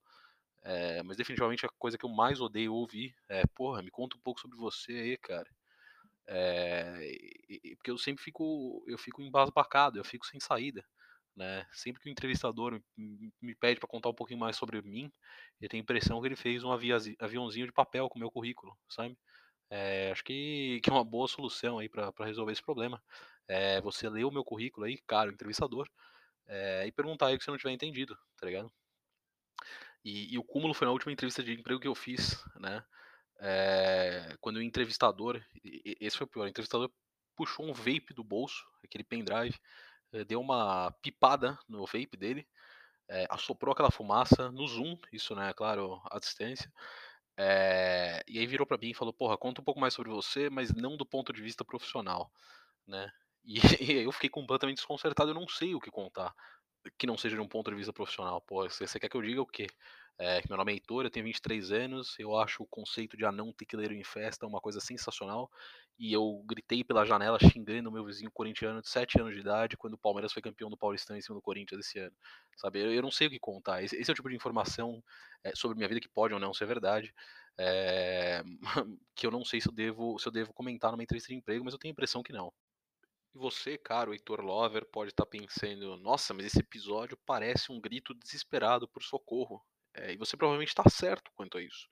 É, 0.64 1.02
mas 1.02 1.16
definitivamente 1.16 1.66
a 1.66 1.68
coisa 1.70 1.98
que 1.98 2.04
eu 2.04 2.10
mais 2.10 2.40
odeio 2.40 2.72
ouvir 2.72 3.14
é, 3.28 3.42
porra, 3.54 3.82
me 3.82 3.90
conta 3.90 4.16
um 4.16 4.20
pouco 4.20 4.40
sobre 4.40 4.56
você 4.56 4.92
aí, 4.92 5.16
cara. 5.18 5.48
É, 6.26 6.98
e, 7.48 7.76
porque 7.76 7.90
eu 7.90 7.98
sempre 7.98 8.22
fico, 8.22 8.84
eu 8.86 8.98
fico 8.98 9.22
embasbacado, 9.22 9.98
eu 9.98 10.04
fico 10.04 10.26
sem 10.26 10.40
saída. 10.40 10.84
Né? 11.36 11.66
Sempre 11.72 12.02
que 12.02 12.08
o 12.08 12.12
entrevistador 12.12 12.80
me, 12.96 13.54
pede 13.54 13.80
para 13.80 13.88
contar 13.88 14.10
um 14.10 14.14
pouquinho 14.14 14.38
mais 14.38 14.56
sobre 14.56 14.80
mim, 14.82 15.10
eu 15.60 15.68
tenho 15.68 15.82
a 15.82 15.84
impressão 15.84 16.20
que 16.20 16.28
ele 16.28 16.36
fez 16.36 16.62
um 16.62 16.70
aviãozinho 16.70 17.66
de 17.66 17.72
papel 17.72 18.08
com 18.08 18.16
o 18.18 18.20
meu 18.20 18.30
currículo, 18.30 18.76
sabe? 18.88 19.16
É, 19.70 20.10
acho 20.12 20.22
que, 20.22 20.80
que 20.82 20.90
é 20.90 20.92
uma 20.92 21.04
boa 21.04 21.26
solução 21.26 21.78
aí 21.78 21.88
para 21.88 22.12
resolver 22.20 22.52
esse 22.52 22.62
problema. 22.62 23.02
É 23.48 23.80
você 23.80 24.08
ler 24.08 24.24
o 24.24 24.30
meu 24.30 24.44
currículo 24.44 24.86
aí, 24.86 24.98
cara, 25.06 25.30
o 25.30 25.32
entrevistador, 25.32 25.88
é, 26.46 26.86
e 26.86 26.92
perguntar 26.92 27.28
aí 27.28 27.36
o 27.36 27.38
que 27.38 27.44
você 27.44 27.50
não 27.50 27.58
tiver 27.58 27.72
entendido, 27.72 28.16
tá 28.36 28.46
ligado? 28.46 28.70
E, 30.04 30.34
e, 30.34 30.38
o 30.38 30.42
cúmulo 30.44 30.74
foi 30.74 30.86
na 30.86 30.92
última 30.92 31.12
entrevista 31.12 31.42
de 31.42 31.52
emprego 31.52 31.80
que 31.80 31.88
eu 31.88 31.94
fiz, 31.94 32.42
né? 32.56 32.84
É, 33.38 34.36
quando 34.40 34.56
o 34.56 34.62
entrevistador, 34.62 35.42
esse 36.00 36.16
foi 36.16 36.26
o 36.26 36.28
pior, 36.28 36.44
o 36.44 36.48
entrevistador 36.48 36.90
puxou 37.36 37.66
um 37.66 37.72
vape 37.72 38.12
do 38.14 38.22
bolso, 38.22 38.64
aquele 38.84 39.04
pendrive, 39.04 39.58
eh, 40.12 40.24
deu 40.24 40.40
uma 40.40 40.92
pipada 41.02 41.58
no 41.68 41.84
vape 41.86 42.16
dele, 42.16 42.46
é, 43.08 43.26
assoprou 43.30 43.72
aquela 43.72 43.90
fumaça 43.90 44.50
no 44.52 44.66
Zoom, 44.66 44.96
isso, 45.12 45.34
né, 45.34 45.52
claro, 45.54 46.00
à 46.10 46.18
distância. 46.18 46.72
É, 47.36 48.22
e 48.28 48.38
aí 48.38 48.46
virou 48.46 48.66
para 48.66 48.78
mim 48.78 48.90
e 48.90 48.94
falou: 48.94 49.12
Porra, 49.12 49.36
conta 49.38 49.60
um 49.60 49.64
pouco 49.64 49.80
mais 49.80 49.94
sobre 49.94 50.10
você, 50.12 50.50
mas 50.50 50.72
não 50.74 50.96
do 50.96 51.06
ponto 51.06 51.32
de 51.32 51.42
vista 51.42 51.64
profissional, 51.64 52.30
né? 52.86 53.10
E, 53.44 53.58
e 54.02 54.04
eu 54.04 54.12
fiquei 54.12 54.30
completamente 54.30 54.78
desconcertado, 54.78 55.30
eu 55.30 55.34
não 55.34 55.48
sei 55.48 55.74
o 55.74 55.80
que 55.80 55.90
contar 55.90 56.34
que 56.98 57.06
não 57.06 57.16
seja 57.16 57.36
de 57.36 57.42
um 57.42 57.48
ponto 57.48 57.70
de 57.70 57.76
vista 57.76 57.92
profissional. 57.92 58.40
Pô, 58.40 58.68
você, 58.68 58.98
quer 58.98 59.08
que 59.08 59.16
eu 59.16 59.22
diga 59.22 59.42
o 59.42 59.46
quê? 59.46 59.66
É, 60.18 60.40
meu 60.48 60.56
nome 60.56 60.72
é 60.72 60.74
Heitor, 60.74 61.04
eu 61.04 61.10
tenho 61.10 61.24
23 61.24 61.72
anos, 61.72 62.14
eu 62.18 62.36
acho 62.36 62.62
o 62.62 62.66
conceito 62.66 63.16
de 63.16 63.24
anão 63.24 63.52
tequileiro 63.52 63.94
em 63.94 64.04
festa 64.04 64.46
uma 64.46 64.60
coisa 64.60 64.78
sensacional, 64.78 65.50
e 65.98 66.12
eu 66.12 66.42
gritei 66.46 66.84
pela 66.84 67.04
janela 67.04 67.38
xingando 67.40 67.88
o 67.88 67.92
meu 67.92 68.04
vizinho 68.04 68.30
corintiano 68.30 68.80
de 68.80 68.88
7 68.88 69.20
anos 69.20 69.34
de 69.34 69.40
idade 69.40 69.76
quando 69.76 69.94
o 69.94 69.98
Palmeiras 69.98 70.32
foi 70.32 70.42
campeão 70.42 70.68
do 70.70 70.76
Paulistão 70.76 71.16
em 71.16 71.20
cima 71.20 71.34
do 71.34 71.42
Corinthians 71.42 71.80
esse 71.86 71.98
ano, 71.98 72.14
sabe? 72.56 72.80
Eu, 72.80 72.92
eu 72.92 73.02
não 73.02 73.10
sei 73.10 73.26
o 73.26 73.30
que 73.30 73.38
contar, 73.38 73.82
esse, 73.82 73.96
esse, 73.96 74.10
é 74.10 74.12
o 74.12 74.14
tipo 74.14 74.28
de 74.28 74.36
informação 74.36 75.02
é, 75.42 75.54
sobre 75.56 75.76
minha 75.76 75.88
vida 75.88 76.00
que 76.00 76.08
pode 76.08 76.34
ou 76.34 76.40
não 76.40 76.52
ser 76.54 76.66
verdade, 76.66 77.12
é, 77.58 78.42
que 79.16 79.26
eu 79.26 79.30
não 79.30 79.44
sei 79.44 79.60
se 79.60 79.68
eu, 79.68 79.72
devo, 79.72 80.18
se 80.18 80.28
eu 80.28 80.32
devo 80.32 80.52
comentar 80.52 80.92
numa 80.92 81.02
entrevista 81.02 81.32
de 81.32 81.38
emprego, 81.38 81.64
mas 81.64 81.74
eu 81.74 81.80
tenho 81.80 81.90
a 81.90 81.94
impressão 81.94 82.22
que 82.22 82.32
não. 82.32 82.52
E 83.34 83.38
você, 83.38 83.78
caro 83.78 84.12
Heitor 84.12 84.40
Lover, 84.40 84.84
pode 84.86 85.10
estar 85.10 85.24
tá 85.24 85.30
pensando: 85.30 85.96
nossa, 85.96 86.34
mas 86.34 86.46
esse 86.46 86.60
episódio 86.60 87.16
parece 87.26 87.72
um 87.72 87.80
grito 87.80 88.14
desesperado 88.14 88.86
por 88.88 89.02
socorro. 89.02 89.64
É, 89.94 90.12
e 90.12 90.16
você 90.16 90.36
provavelmente 90.36 90.68
está 90.68 90.88
certo 90.88 91.30
quanto 91.34 91.58
a 91.58 91.62
isso. 91.62 91.88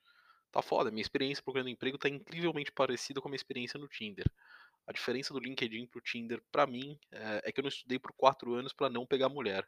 Tá 0.51 0.63
foda, 0.63 0.91
minha 0.91 1.03
experiência 1.03 1.43
procurando 1.43 1.69
emprego 1.69 1.99
tá 1.99 2.09
incrivelmente 2.09 2.73
parecida 2.73 3.21
com 3.21 3.29
a 3.29 3.31
minha 3.31 3.37
experiência 3.37 3.79
no 3.79 3.89
Tinder. 3.89 4.27
A 4.87 4.93
diferença 4.93 5.33
do 5.33 5.39
LinkedIn 5.39 5.87
pro 5.87 6.01
Tinder, 6.01 6.43
para 6.51 6.67
mim, 6.67 6.99
é, 7.13 7.43
é, 7.45 7.53
que 7.53 7.61
eu 7.61 7.63
não 7.63 7.69
estudei 7.69 7.99
por 7.99 8.13
quatro 8.13 8.55
anos 8.55 8.73
para 8.73 8.91
não 8.91 9.07
pegar 9.07 9.29
mulher. 9.29 9.67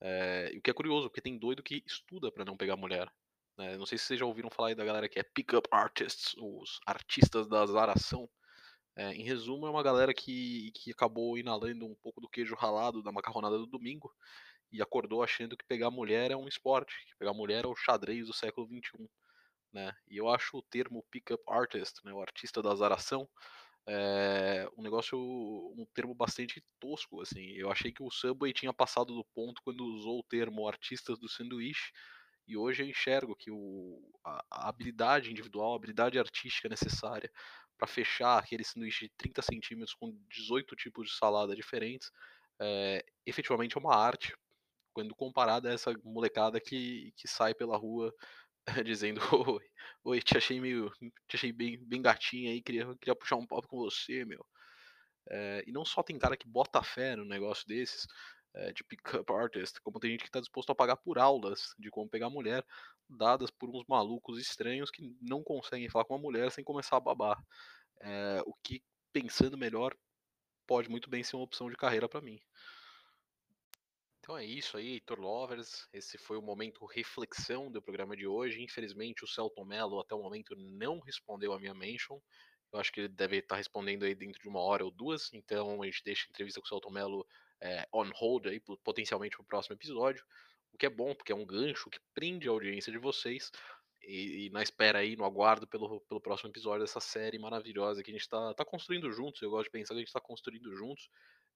É, 0.00 0.52
o 0.56 0.62
que 0.62 0.70
é 0.70 0.74
curioso, 0.74 1.08
porque 1.08 1.20
tem 1.20 1.38
doido 1.38 1.62
que 1.62 1.82
estuda 1.86 2.32
para 2.32 2.44
não 2.44 2.56
pegar 2.56 2.76
mulher. 2.76 3.12
Né? 3.58 3.76
Não 3.76 3.86
sei 3.86 3.98
se 3.98 4.04
vocês 4.04 4.20
já 4.20 4.26
ouviram 4.26 4.50
falar 4.50 4.68
aí 4.68 4.74
da 4.74 4.84
galera 4.84 5.08
que 5.08 5.18
é 5.18 5.22
Pickup 5.22 5.68
Artists, 5.70 6.34
os 6.38 6.80
artistas 6.86 7.46
da 7.46 7.62
azaração. 7.62 8.28
É, 8.96 9.12
em 9.12 9.22
resumo, 9.22 9.66
é 9.66 9.70
uma 9.70 9.82
galera 9.82 10.14
que, 10.14 10.72
que 10.72 10.90
acabou 10.90 11.36
inalando 11.36 11.84
um 11.84 11.94
pouco 11.96 12.20
do 12.20 12.28
queijo 12.28 12.54
ralado 12.54 13.02
da 13.02 13.12
macarronada 13.12 13.58
do 13.58 13.66
domingo 13.66 14.10
e 14.72 14.80
acordou 14.80 15.22
achando 15.22 15.56
que 15.56 15.64
pegar 15.64 15.90
mulher 15.90 16.30
é 16.30 16.36
um 16.36 16.48
esporte, 16.48 16.94
que 17.06 17.14
pegar 17.16 17.34
mulher 17.34 17.64
é 17.64 17.68
o 17.68 17.76
xadrez 17.76 18.26
do 18.26 18.32
século 18.32 18.66
XXI. 18.66 19.08
Né? 19.72 19.92
E 20.08 20.16
eu 20.16 20.30
acho 20.30 20.56
o 20.56 20.62
termo 20.62 21.04
pickup 21.10 21.42
artist, 21.46 22.02
né, 22.04 22.12
o 22.12 22.22
artista 22.22 22.62
da 22.62 22.72
azaração, 22.72 23.28
é 23.88 24.68
um 24.76 24.82
negócio, 24.82 25.16
um 25.18 25.86
termo 25.94 26.14
bastante 26.14 26.64
tosco, 26.80 27.20
assim. 27.20 27.52
Eu 27.52 27.70
achei 27.70 27.92
que 27.92 28.02
o 28.02 28.10
Subway 28.10 28.52
tinha 28.52 28.72
passado 28.72 29.14
do 29.14 29.24
ponto 29.26 29.62
quando 29.62 29.84
usou 29.84 30.18
o 30.18 30.24
termo 30.24 30.66
artistas 30.66 31.18
do 31.18 31.28
sanduíche, 31.28 31.92
e 32.46 32.56
hoje 32.56 32.82
eu 32.82 32.88
enxergo 32.88 33.36
que 33.36 33.50
o, 33.50 34.00
a, 34.24 34.44
a 34.50 34.68
habilidade 34.68 35.30
individual, 35.30 35.72
a 35.72 35.76
habilidade 35.76 36.18
artística 36.18 36.68
necessária 36.68 37.30
para 37.76 37.86
fechar 37.86 38.38
aquele 38.38 38.64
sanduíche 38.64 39.06
de 39.06 39.12
30 39.16 39.42
centímetros 39.42 39.94
com 39.94 40.16
18 40.28 40.74
tipos 40.76 41.08
de 41.08 41.16
salada 41.16 41.54
diferentes, 41.54 42.10
é, 42.60 43.04
efetivamente 43.26 43.76
é 43.76 43.80
uma 43.80 43.94
arte, 43.94 44.34
quando 44.94 45.14
comparada 45.14 45.68
a 45.68 45.72
essa 45.74 45.92
molecada 46.02 46.60
que, 46.60 47.12
que 47.16 47.28
sai 47.28 47.54
pela 47.54 47.76
rua 47.76 48.12
dizendo 48.84 49.20
oi, 49.32 49.64
oi, 50.04 50.22
te 50.22 50.38
achei 50.38 50.60
meio, 50.60 50.90
te 51.28 51.36
achei 51.36 51.52
bem, 51.52 51.78
bem 51.84 52.00
gatinha 52.00 52.50
aí, 52.50 52.62
queria, 52.62 52.86
queria 52.96 53.14
puxar 53.14 53.36
um 53.36 53.46
papo 53.46 53.68
com 53.68 53.78
você, 53.78 54.24
meu. 54.24 54.44
É, 55.28 55.64
e 55.66 55.72
não 55.72 55.84
só 55.84 56.02
tem 56.02 56.18
cara 56.18 56.36
que 56.36 56.48
bota 56.48 56.82
fé 56.82 57.16
no 57.16 57.24
negócio 57.24 57.66
desses, 57.66 58.06
é, 58.56 58.72
de 58.72 58.82
pick-up 58.82 59.30
artist, 59.32 59.80
como 59.82 60.00
tem 60.00 60.10
gente 60.10 60.22
que 60.22 60.28
está 60.28 60.40
disposto 60.40 60.70
a 60.70 60.74
pagar 60.74 60.96
por 60.96 61.18
aulas 61.18 61.74
de 61.78 61.90
como 61.90 62.08
pegar 62.08 62.30
mulher, 62.30 62.64
dadas 63.08 63.50
por 63.50 63.68
uns 63.68 63.84
malucos 63.86 64.38
estranhos 64.38 64.90
que 64.90 65.16
não 65.20 65.42
conseguem 65.42 65.88
falar 65.88 66.04
com 66.04 66.14
uma 66.14 66.22
mulher 66.22 66.50
sem 66.50 66.64
começar 66.64 66.96
a 66.96 67.00
babar. 67.00 67.42
É, 68.00 68.42
o 68.46 68.54
que, 68.62 68.82
pensando 69.12 69.56
melhor, 69.56 69.94
pode 70.66 70.88
muito 70.88 71.08
bem 71.08 71.22
ser 71.22 71.36
uma 71.36 71.44
opção 71.44 71.70
de 71.70 71.76
carreira 71.76 72.08
para 72.08 72.20
mim. 72.20 72.40
Então 74.18 74.36
é 74.36 74.44
isso 74.44 74.76
aí, 74.76 74.94
Heitor 74.94 75.20
Lovers. 75.20 75.86
Esse 75.92 76.18
foi 76.18 76.36
o 76.36 76.42
momento 76.42 76.84
reflexão 76.84 77.70
do 77.70 77.80
programa 77.80 78.16
de 78.16 78.26
hoje. 78.26 78.60
Infelizmente, 78.60 79.22
o 79.22 79.28
Celton 79.28 79.64
Mello 79.64 80.00
até 80.00 80.16
o 80.16 80.22
momento 80.22 80.56
não 80.56 80.98
respondeu 80.98 81.52
a 81.52 81.60
minha 81.60 81.74
mention. 81.74 82.18
Eu 82.72 82.80
acho 82.80 82.90
que 82.90 83.02
ele 83.02 83.08
deve 83.08 83.36
estar 83.36 83.54
respondendo 83.54 84.04
aí 84.04 84.16
dentro 84.16 84.40
de 84.42 84.48
uma 84.48 84.60
hora 84.60 84.84
ou 84.84 84.90
duas. 84.90 85.32
Então 85.32 85.80
a 85.80 85.86
gente 85.86 86.02
deixa 86.04 86.26
a 86.26 86.30
entrevista 86.30 86.60
com 86.60 86.66
o 86.66 86.68
Celton 86.68 86.90
Mello 86.90 87.24
é, 87.60 87.88
on 87.92 88.10
hold 88.14 88.46
aí, 88.46 88.60
potencialmente 88.84 89.36
para 89.36 89.44
o 89.44 89.46
próximo 89.46 89.74
episódio. 89.74 90.24
O 90.72 90.78
que 90.78 90.86
é 90.86 90.90
bom, 90.90 91.14
porque 91.14 91.32
é 91.32 91.34
um 91.34 91.46
gancho 91.46 91.90
que 91.90 91.98
prende 92.14 92.48
a 92.48 92.50
audiência 92.50 92.92
de 92.92 92.98
vocês. 92.98 93.50
E, 94.02 94.46
e, 94.46 94.50
na 94.50 94.62
espera 94.62 95.00
aí, 95.00 95.16
no 95.16 95.24
aguardo 95.24 95.66
pelo, 95.66 96.00
pelo 96.02 96.20
próximo 96.20 96.50
episódio 96.50 96.80
dessa 96.80 97.00
série 97.00 97.38
maravilhosa 97.38 98.02
que 98.02 98.10
a 98.10 98.14
gente 98.14 98.22
está 98.22 98.54
tá 98.54 98.64
construindo 98.64 99.10
juntos. 99.10 99.42
Eu 99.42 99.50
gosto 99.50 99.64
de 99.64 99.70
pensar 99.70 99.94
que 99.94 99.98
a 99.98 100.00
gente 100.00 100.08
está 100.08 100.20
construindo 100.20 100.74
juntos. 100.76 101.08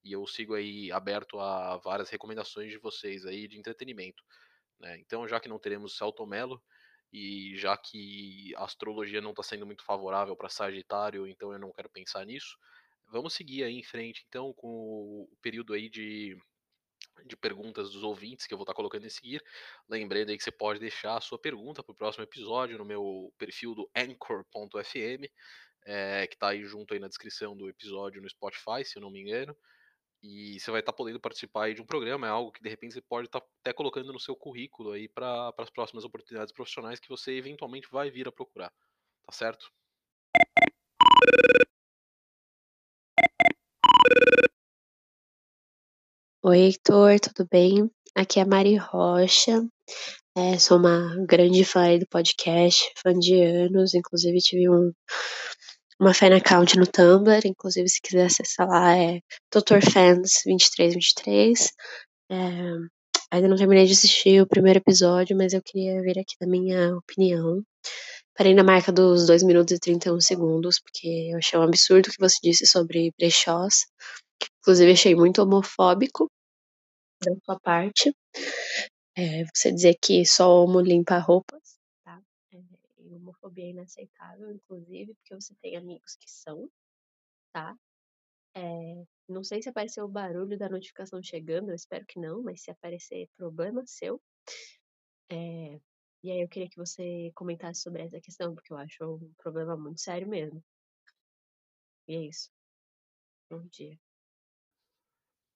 E 0.03 0.13
eu 0.13 0.27
sigo 0.27 0.55
aí 0.55 0.91
aberto 0.91 1.39
a 1.39 1.77
várias 1.77 2.09
recomendações 2.09 2.71
de 2.71 2.79
vocês 2.79 3.27
aí 3.27 3.47
de 3.47 3.59
entretenimento. 3.59 4.23
Né? 4.81 4.99
Então, 4.99 5.29
já 5.29 5.39
que 5.39 5.49
não 5.49 5.59
teremos 5.59 5.97
Celto 5.97 6.27
Melo, 6.27 6.61
e 7.13 7.57
já 7.57 7.77
que 7.77 8.55
a 8.57 8.65
astrologia 8.65 9.21
não 9.21 9.31
está 9.31 9.43
sendo 9.43 9.67
muito 9.67 9.85
favorável 9.85 10.37
para 10.37 10.49
Sagitário, 10.49 11.27
então 11.27 11.53
eu 11.53 11.59
não 11.59 11.73
quero 11.73 11.91
pensar 11.91 12.25
nisso. 12.25 12.57
Vamos 13.11 13.35
seguir 13.35 13.65
aí 13.65 13.77
em 13.77 13.83
frente, 13.83 14.25
então, 14.29 14.53
com 14.53 14.69
o 14.69 15.37
período 15.43 15.75
aí 15.75 15.89
de, 15.89 16.41
de 17.27 17.37
perguntas 17.37 17.91
dos 17.91 18.05
ouvintes 18.05 18.47
que 18.47 18.55
eu 18.55 18.59
vou 18.59 18.63
estar 18.63 18.75
colocando 18.75 19.05
em 19.05 19.11
seguir. 19.11 19.43
Lembrando 19.89 20.31
aí 20.31 20.37
que 20.37 20.45
você 20.45 20.53
pode 20.53 20.79
deixar 20.79 21.17
a 21.17 21.21
sua 21.21 21.39
pergunta 21.39 21.83
para 21.83 21.93
o 21.93 21.97
próximo 21.97 22.23
episódio 22.23 22.79
no 22.79 22.85
meu 22.85 23.35
perfil 23.37 23.75
do 23.75 23.91
anchor.fm, 23.97 25.27
é, 25.85 26.27
que 26.29 26.35
está 26.35 26.51
aí 26.51 26.65
junto 26.65 26.95
aí 26.95 27.01
na 27.01 27.09
descrição 27.09 27.57
do 27.57 27.69
episódio 27.69 28.23
no 28.23 28.31
Spotify, 28.31 28.85
se 28.85 28.97
eu 28.97 29.03
não 29.03 29.11
me 29.11 29.21
engano. 29.21 29.57
E 30.23 30.61
você 30.61 30.71
vai 30.71 30.81
estar 30.81 30.93
podendo 30.93 31.19
participar 31.19 31.65
aí 31.65 31.75
de 31.75 31.83
um 31.83 31.87
programa, 31.87 32.29
é 32.29 32.31
algo 32.31 32.53
que 32.53 32.63
de 32.63 32.69
repente 32.69 32.95
você 32.95 33.01
pode 33.01 33.27
estar 33.27 33.43
até 33.61 33.73
colocando 33.73 34.13
no 34.13 34.21
seu 34.21 34.37
currículo 34.37 34.93
aí 34.93 35.09
para 35.09 35.53
as 35.59 35.71
próximas 35.71 36.05
oportunidades 36.05 36.53
profissionais 36.53 37.01
que 37.01 37.09
você 37.09 37.33
eventualmente 37.33 37.89
vai 37.91 38.09
vir 38.09 38.29
a 38.29 38.33
procurar. 38.33 38.71
Tá 39.27 39.33
certo? 39.33 39.73
Oi, 46.43 46.59
Heitor, 46.59 47.21
tudo 47.21 47.47
bem? 47.53 47.91
Aqui 48.15 48.41
é 48.41 48.43
a 48.43 48.47
Mari 48.47 48.75
Rocha. 48.75 49.63
É, 50.35 50.59
sou 50.59 50.79
uma 50.79 51.15
grande 51.27 51.63
fã 51.67 51.99
do 51.99 52.07
podcast, 52.09 52.91
fã 52.97 53.13
de 53.13 53.43
anos. 53.43 53.93
Inclusive, 53.93 54.39
tive 54.39 54.71
um, 54.71 54.91
uma 56.01 56.15
fan 56.15 56.35
account 56.35 56.79
no 56.79 56.87
Tumblr, 56.87 57.47
inclusive 57.47 57.87
se 57.91 58.01
quiser 58.01 58.25
acessar 58.25 58.67
lá 58.67 58.97
é 58.97 59.21
doutorfans2323. 59.55 61.69
É, 62.31 62.37
ainda 63.31 63.49
não 63.49 63.57
terminei 63.59 63.85
de 63.85 63.93
assistir 63.93 64.41
o 64.41 64.47
primeiro 64.47 64.79
episódio, 64.79 65.37
mas 65.37 65.53
eu 65.53 65.61
queria 65.63 66.01
vir 66.01 66.19
aqui 66.19 66.37
da 66.41 66.47
minha 66.47 66.97
opinião. 66.97 67.63
Parei 68.35 68.55
na 68.55 68.65
marca 68.65 68.91
dos 68.91 69.27
2 69.27 69.43
minutos 69.43 69.77
e 69.77 69.79
31 69.79 70.19
segundos, 70.21 70.81
porque 70.81 71.33
eu 71.33 71.37
achei 71.37 71.59
um 71.59 71.63
absurdo 71.63 72.09
o 72.09 72.11
que 72.11 72.19
você 72.19 72.39
disse 72.43 72.67
sobre 72.67 73.13
brechós. 73.19 73.85
Inclusive, 74.61 74.93
achei 74.93 75.15
muito 75.15 75.43
homofóbico 75.43 76.31
da 77.25 77.33
sua 77.45 77.59
parte. 77.61 78.15
É, 79.17 79.45
você 79.55 79.73
dizer 79.73 79.97
que 80.01 80.25
só 80.25 80.63
homo 80.65 80.81
limpa 80.81 81.19
roupas 81.19 81.81
homofobia 83.17 83.65
é 83.65 83.71
inaceitável, 83.71 84.53
inclusive, 84.53 85.15
porque 85.15 85.35
você 85.35 85.55
tem 85.57 85.77
amigos 85.77 86.17
que 86.17 86.31
são, 86.31 86.71
tá? 87.53 87.77
É, 88.55 89.05
não 89.29 89.45
sei 89.45 89.63
se 89.63 89.69
apareceu 89.69 90.05
o 90.05 90.09
barulho 90.09 90.59
da 90.59 90.69
notificação 90.69 91.23
chegando, 91.23 91.71
eu 91.71 91.75
espero 91.77 92.07
que 92.07 92.19
não, 92.21 92.43
mas 92.43 92.63
se 92.63 92.71
aparecer, 92.71 93.29
problema 93.37 93.85
seu. 93.87 94.21
É, 95.31 95.81
e 96.23 96.31
aí 96.31 96.41
eu 96.43 96.49
queria 96.49 96.69
que 96.69 96.77
você 96.77 97.31
comentasse 97.35 97.83
sobre 97.83 98.03
essa 98.03 98.21
questão, 98.21 98.55
porque 98.55 98.73
eu 98.73 98.77
acho 98.79 99.05
um 99.05 99.33
problema 99.39 99.77
muito 99.77 100.01
sério 100.01 100.29
mesmo. 100.29 100.63
E 102.09 102.15
é 102.17 102.23
isso. 102.27 102.51
Bom 103.51 103.67
dia. 103.69 104.10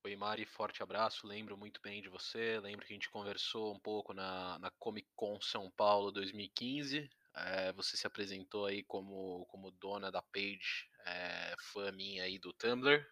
Oi, 0.06 0.16
Mari, 0.16 0.44
forte 0.44 0.82
abraço. 0.82 1.26
Lembro 1.26 1.56
muito 1.56 1.80
bem 1.80 2.02
de 2.02 2.11
você. 2.11 2.61
Lembro 2.61 2.84
que 2.84 2.92
a 2.92 2.96
gente 2.96 3.08
conversou 3.08 3.75
um 3.75 3.78
pouco 3.78 4.12
na, 4.12 4.58
na 4.58 4.70
Comic 4.73 5.08
Con 5.16 5.40
São 5.40 5.70
Paulo 5.70 6.12
2015. 6.12 7.08
É, 7.34 7.73
você 7.73 7.96
se 7.96 8.06
apresentou 8.06 8.66
aí 8.66 8.82
como, 8.82 9.46
como 9.46 9.70
dona 9.70 10.12
da 10.12 10.20
page, 10.20 10.90
é, 11.06 11.54
fã 11.58 11.90
minha 11.90 12.25
aí 12.25 12.38
do 12.38 12.52
Tumblr. 12.52 13.02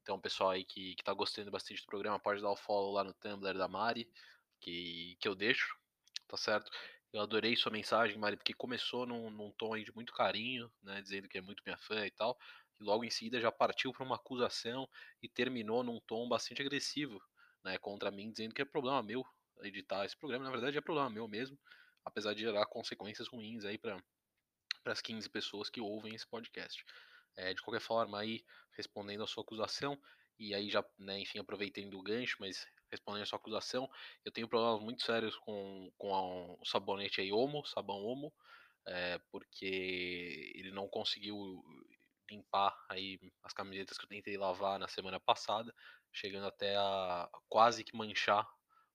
Então, 0.00 0.18
pessoal 0.18 0.48
aí 0.48 0.64
que, 0.64 0.94
que 0.94 1.04
tá 1.04 1.12
gostando 1.12 1.50
bastante 1.50 1.82
do 1.82 1.86
programa, 1.86 2.18
pode 2.18 2.40
dar 2.40 2.50
o 2.50 2.56
follow 2.56 2.94
lá 2.94 3.04
no 3.04 3.12
Tumblr 3.12 3.58
da 3.58 3.68
Mari, 3.68 4.10
que, 4.58 5.18
que 5.20 5.28
eu 5.28 5.34
deixo, 5.34 5.76
tá 6.26 6.38
certo? 6.38 6.70
Eu 7.12 7.20
adorei 7.20 7.56
sua 7.56 7.70
mensagem, 7.70 8.16
Mari, 8.16 8.38
porque 8.38 8.54
começou 8.54 9.04
num, 9.04 9.28
num 9.28 9.50
tom 9.50 9.76
de 9.76 9.94
muito 9.94 10.14
carinho, 10.14 10.72
né, 10.82 11.02
dizendo 11.02 11.28
que 11.28 11.36
é 11.36 11.42
muito 11.42 11.62
minha 11.66 11.76
fã 11.76 12.06
e 12.06 12.10
tal. 12.10 12.38
Logo 12.80 13.04
em 13.04 13.10
seguida 13.10 13.40
já 13.40 13.50
partiu 13.50 13.92
para 13.92 14.04
uma 14.04 14.16
acusação 14.16 14.88
e 15.22 15.28
terminou 15.28 15.82
num 15.82 16.00
tom 16.00 16.28
bastante 16.28 16.62
agressivo 16.62 17.20
né, 17.64 17.78
contra 17.78 18.10
mim, 18.10 18.30
dizendo 18.30 18.54
que 18.54 18.62
é 18.62 18.64
problema 18.64 19.02
meu 19.02 19.24
editar 19.62 20.04
esse 20.04 20.16
programa. 20.16 20.44
Na 20.44 20.50
verdade, 20.50 20.78
é 20.78 20.80
problema 20.80 21.10
meu 21.10 21.26
mesmo, 21.26 21.58
apesar 22.04 22.34
de 22.34 22.40
gerar 22.40 22.66
consequências 22.66 23.28
ruins 23.28 23.64
aí 23.64 23.78
para 23.78 24.00
as 24.86 25.00
15 25.00 25.28
pessoas 25.28 25.68
que 25.68 25.80
ouvem 25.80 26.14
esse 26.14 26.26
podcast. 26.26 26.84
É, 27.36 27.54
de 27.54 27.62
qualquer 27.62 27.80
forma, 27.80 28.18
aí, 28.18 28.44
respondendo 28.72 29.22
a 29.22 29.26
sua 29.26 29.42
acusação, 29.42 30.00
e 30.38 30.54
aí 30.54 30.70
já, 30.70 30.84
né, 30.98 31.20
enfim, 31.20 31.38
aproveitando 31.38 31.94
o 31.94 32.02
gancho, 32.02 32.36
mas 32.40 32.66
respondendo 32.90 33.22
a 33.22 33.26
sua 33.26 33.38
acusação, 33.38 33.88
eu 34.24 34.32
tenho 34.32 34.48
problemas 34.48 34.80
muito 34.80 35.02
sérios 35.02 35.36
com, 35.36 35.92
com 35.96 36.14
a, 36.14 36.22
o 36.60 36.64
sabonete 36.64 37.20
aí 37.20 37.32
Omo, 37.32 37.64
sabão 37.66 38.04
Omo, 38.04 38.32
é, 38.86 39.18
porque 39.30 40.52
ele 40.54 40.70
não 40.70 40.88
conseguiu 40.88 41.62
limpar 42.30 42.76
aí 42.88 43.18
as 43.42 43.52
camisetas 43.52 43.96
que 43.96 44.04
eu 44.04 44.08
tentei 44.08 44.36
lavar 44.36 44.78
na 44.78 44.88
semana 44.88 45.18
passada, 45.20 45.74
chegando 46.12 46.46
até 46.46 46.76
a 46.76 47.28
quase 47.48 47.84
que 47.84 47.96
manchar 47.96 48.46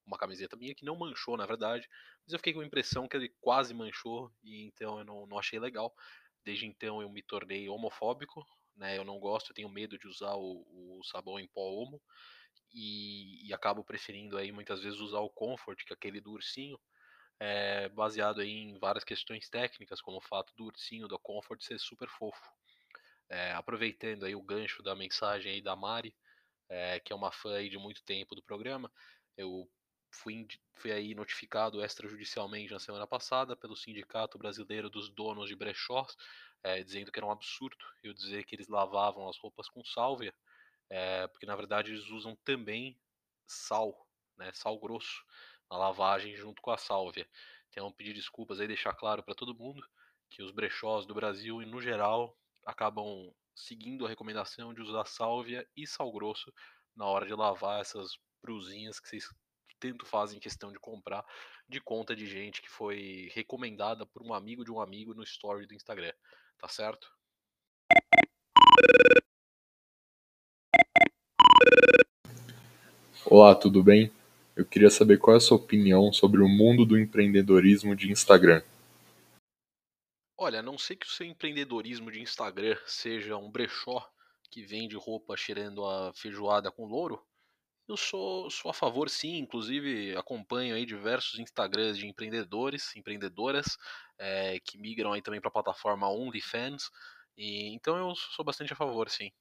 uma 0.06 0.18
camiseta 0.18 0.56
minha 0.56 0.76
que 0.76 0.86
não 0.86 0.98
manchou, 0.98 1.38
na 1.38 1.46
verdade, 1.46 1.88
mas 2.26 2.34
eu 2.34 2.40
fiquei 2.40 2.54
com 2.54 2.60
a 2.60 2.66
impressão 2.66 3.08
que 3.08 3.16
ele 3.16 3.34
quase 3.40 3.74
manchou 3.74 4.32
e 4.44 4.66
então 4.66 5.00
eu 5.00 5.06
não, 5.06 5.26
não 5.26 5.40
achei 5.40 5.60
legal. 5.60 5.94
Desde 6.44 6.66
então 6.66 7.02
eu 7.02 7.10
me 7.10 7.22
tornei 7.22 7.70
homofóbico, 7.70 8.46
né? 8.76 8.98
Eu 8.98 9.06
não 9.06 9.20
gosto, 9.20 9.52
eu 9.52 9.56
tenho 9.56 9.70
medo 9.70 9.98
de 9.98 10.08
usar 10.08 10.36
o, 10.36 10.66
o 10.68 11.04
sabão 11.04 11.40
em 11.40 11.48
pó 11.48 11.62
homo 11.62 12.02
e, 12.74 13.48
e, 13.48 13.54
acabo 13.54 13.84
preferindo 13.84 14.38
aí 14.38 14.52
muitas 14.52 14.82
vezes 14.82 15.00
usar 15.00 15.20
o 15.20 15.30
Comfort, 15.30 15.84
que 15.86 15.94
é 15.94 15.96
aquele 15.96 16.20
do 16.20 16.32
ursinho, 16.32 16.80
é, 17.40 17.88
baseado 17.90 18.42
aí 18.42 18.50
em 18.50 18.78
várias 18.80 19.04
questões 19.04 19.48
técnicas, 19.48 20.02
como 20.02 20.18
o 20.18 20.22
fato 20.22 20.54
do 20.56 20.66
ursinho 20.66 21.08
da 21.08 21.18
Comfort 21.20 21.62
ser 21.62 21.80
super 21.80 22.10
fofo. 22.10 22.42
É, 23.34 23.52
aproveitando 23.54 24.26
aí 24.26 24.36
o 24.36 24.44
gancho 24.44 24.84
da 24.84 24.94
mensagem 24.94 25.54
aí 25.54 25.60
da 25.60 25.76
Mari, 25.76 26.16
é, 26.70 27.00
que 27.00 27.12
é 27.12 27.16
uma 27.16 27.32
fã 27.32 27.56
aí 27.56 27.68
de 27.68 27.80
muito 27.80 28.04
tempo 28.04 28.36
do 28.36 28.44
programa, 28.44 28.94
eu 29.36 29.68
fui, 30.12 30.48
fui 30.76 30.92
aí 30.92 31.16
notificado 31.16 31.84
extrajudicialmente 31.84 32.72
na 32.72 32.78
semana 32.78 33.08
passada 33.08 33.56
pelo 33.56 33.76
Sindicato 33.76 34.38
Brasileiro 34.38 34.88
dos 34.88 35.10
Donos 35.10 35.50
de 35.50 35.56
Brechós, 35.56 36.16
é, 36.62 36.84
dizendo 36.84 37.12
que 37.12 37.18
era 37.18 37.26
um 37.26 37.32
absurdo 37.32 37.84
eu 38.04 38.14
dizer 38.14 38.44
que 38.44 38.56
eles 38.56 38.68
lavavam 38.68 39.28
as 39.28 39.38
roupas 39.40 39.68
com 39.68 39.84
sálvia, 39.84 40.32
porque 41.32 41.48
na 41.48 41.56
verdade 41.56 41.92
eles 41.92 42.08
usam 42.12 42.36
também 42.46 42.96
sal, 43.48 44.08
né, 44.38 44.54
sal 44.54 44.78
grosso, 44.78 45.26
na 45.72 45.76
lavagem 45.76 46.36
junto 46.36 46.62
com 46.62 46.70
a 46.70 46.78
sálvia. 46.78 47.28
Então 47.70 47.92
pedir 47.92 48.14
desculpas 48.14 48.60
aí, 48.60 48.68
deixar 48.68 48.94
claro 48.94 49.24
para 49.24 49.34
todo 49.34 49.56
mundo 49.56 49.84
que 50.30 50.44
os 50.44 50.52
brechós 50.52 51.08
do 51.08 51.16
Brasil 51.16 51.64
e 51.64 51.66
no 51.66 51.82
geral 51.82 52.38
acabam 52.66 53.32
seguindo 53.56 54.06
a 54.06 54.10
recomendação 54.10 54.74
de 54.74 54.82
usar 54.82 55.06
sálvia 55.06 55.68
e 55.76 55.86
sal 55.86 56.12
grosso 56.12 56.52
na 56.96 57.06
hora 57.06 57.26
de 57.26 57.34
lavar 57.34 57.82
essas 57.82 58.18
brusinhas 58.42 59.00
que 59.00 59.08
vocês 59.08 59.28
tanto 59.80 60.06
fazem 60.06 60.40
questão 60.40 60.72
de 60.72 60.80
comprar 60.80 61.26
de 61.68 61.80
conta 61.82 62.16
de 62.16 62.26
gente 62.26 62.62
que 62.62 62.70
foi 62.70 63.30
recomendada 63.34 64.06
por 64.06 64.22
um 64.24 64.34
amigo 64.34 64.64
de 64.64 64.72
um 64.72 64.80
amigo 64.80 65.14
no 65.14 65.24
story 65.24 65.66
do 65.66 65.74
Instagram, 65.74 66.14
tá 66.60 66.68
certo? 66.68 67.08
Olá, 73.26 73.56
tudo 73.56 73.84
bem? 73.84 74.12
Eu 74.56 74.66
queria 74.66 74.90
saber 74.90 75.18
qual 75.18 75.34
é 75.34 75.38
a 75.38 75.40
sua 75.40 75.58
opinião 75.58 76.14
sobre 76.14 76.42
o 76.42 76.48
mundo 76.48 76.86
do 76.86 77.00
empreendedorismo 77.00 77.96
de 77.96 78.12
Instagram. 78.12 78.62
Olha, 80.38 80.60
a 80.60 80.64
não 80.64 80.78
sei 80.78 80.96
que 80.96 81.06
o 81.06 81.10
seu 81.10 81.26
empreendedorismo 81.26 82.12
de 82.12 82.20
Instagram 82.22 82.78
seja 82.86 83.38
um 83.38 83.50
brechó 83.52 84.08
que 84.52 84.64
vende 84.64 84.96
roupa 84.96 85.36
cheirando 85.38 85.86
a 85.86 86.14
feijoada 86.14 86.72
com 86.72 86.86
louro, 86.86 87.26
eu 87.88 87.98
sou, 87.98 88.50
sou 88.50 88.72
a 88.72 88.74
favor, 88.74 89.10
sim. 89.10 89.38
Inclusive, 89.38 90.16
acompanho 90.18 90.76
aí 90.76 90.86
diversos 90.86 91.40
Instagrams 91.40 91.98
de 91.98 92.08
empreendedores, 92.08 92.96
empreendedoras, 92.96 93.78
é, 94.18 94.60
que 94.62 94.78
migram 94.78 95.14
aí 95.14 95.22
também 95.22 95.42
para 95.42 95.50
a 95.50 95.54
plataforma 95.54 96.10
OnlyFans. 96.10 96.90
E, 97.38 97.74
então, 97.76 97.98
eu 97.98 98.16
sou 98.16 98.46
bastante 98.46 98.74
a 98.74 98.76
favor, 98.76 99.10
sim. 99.10 99.32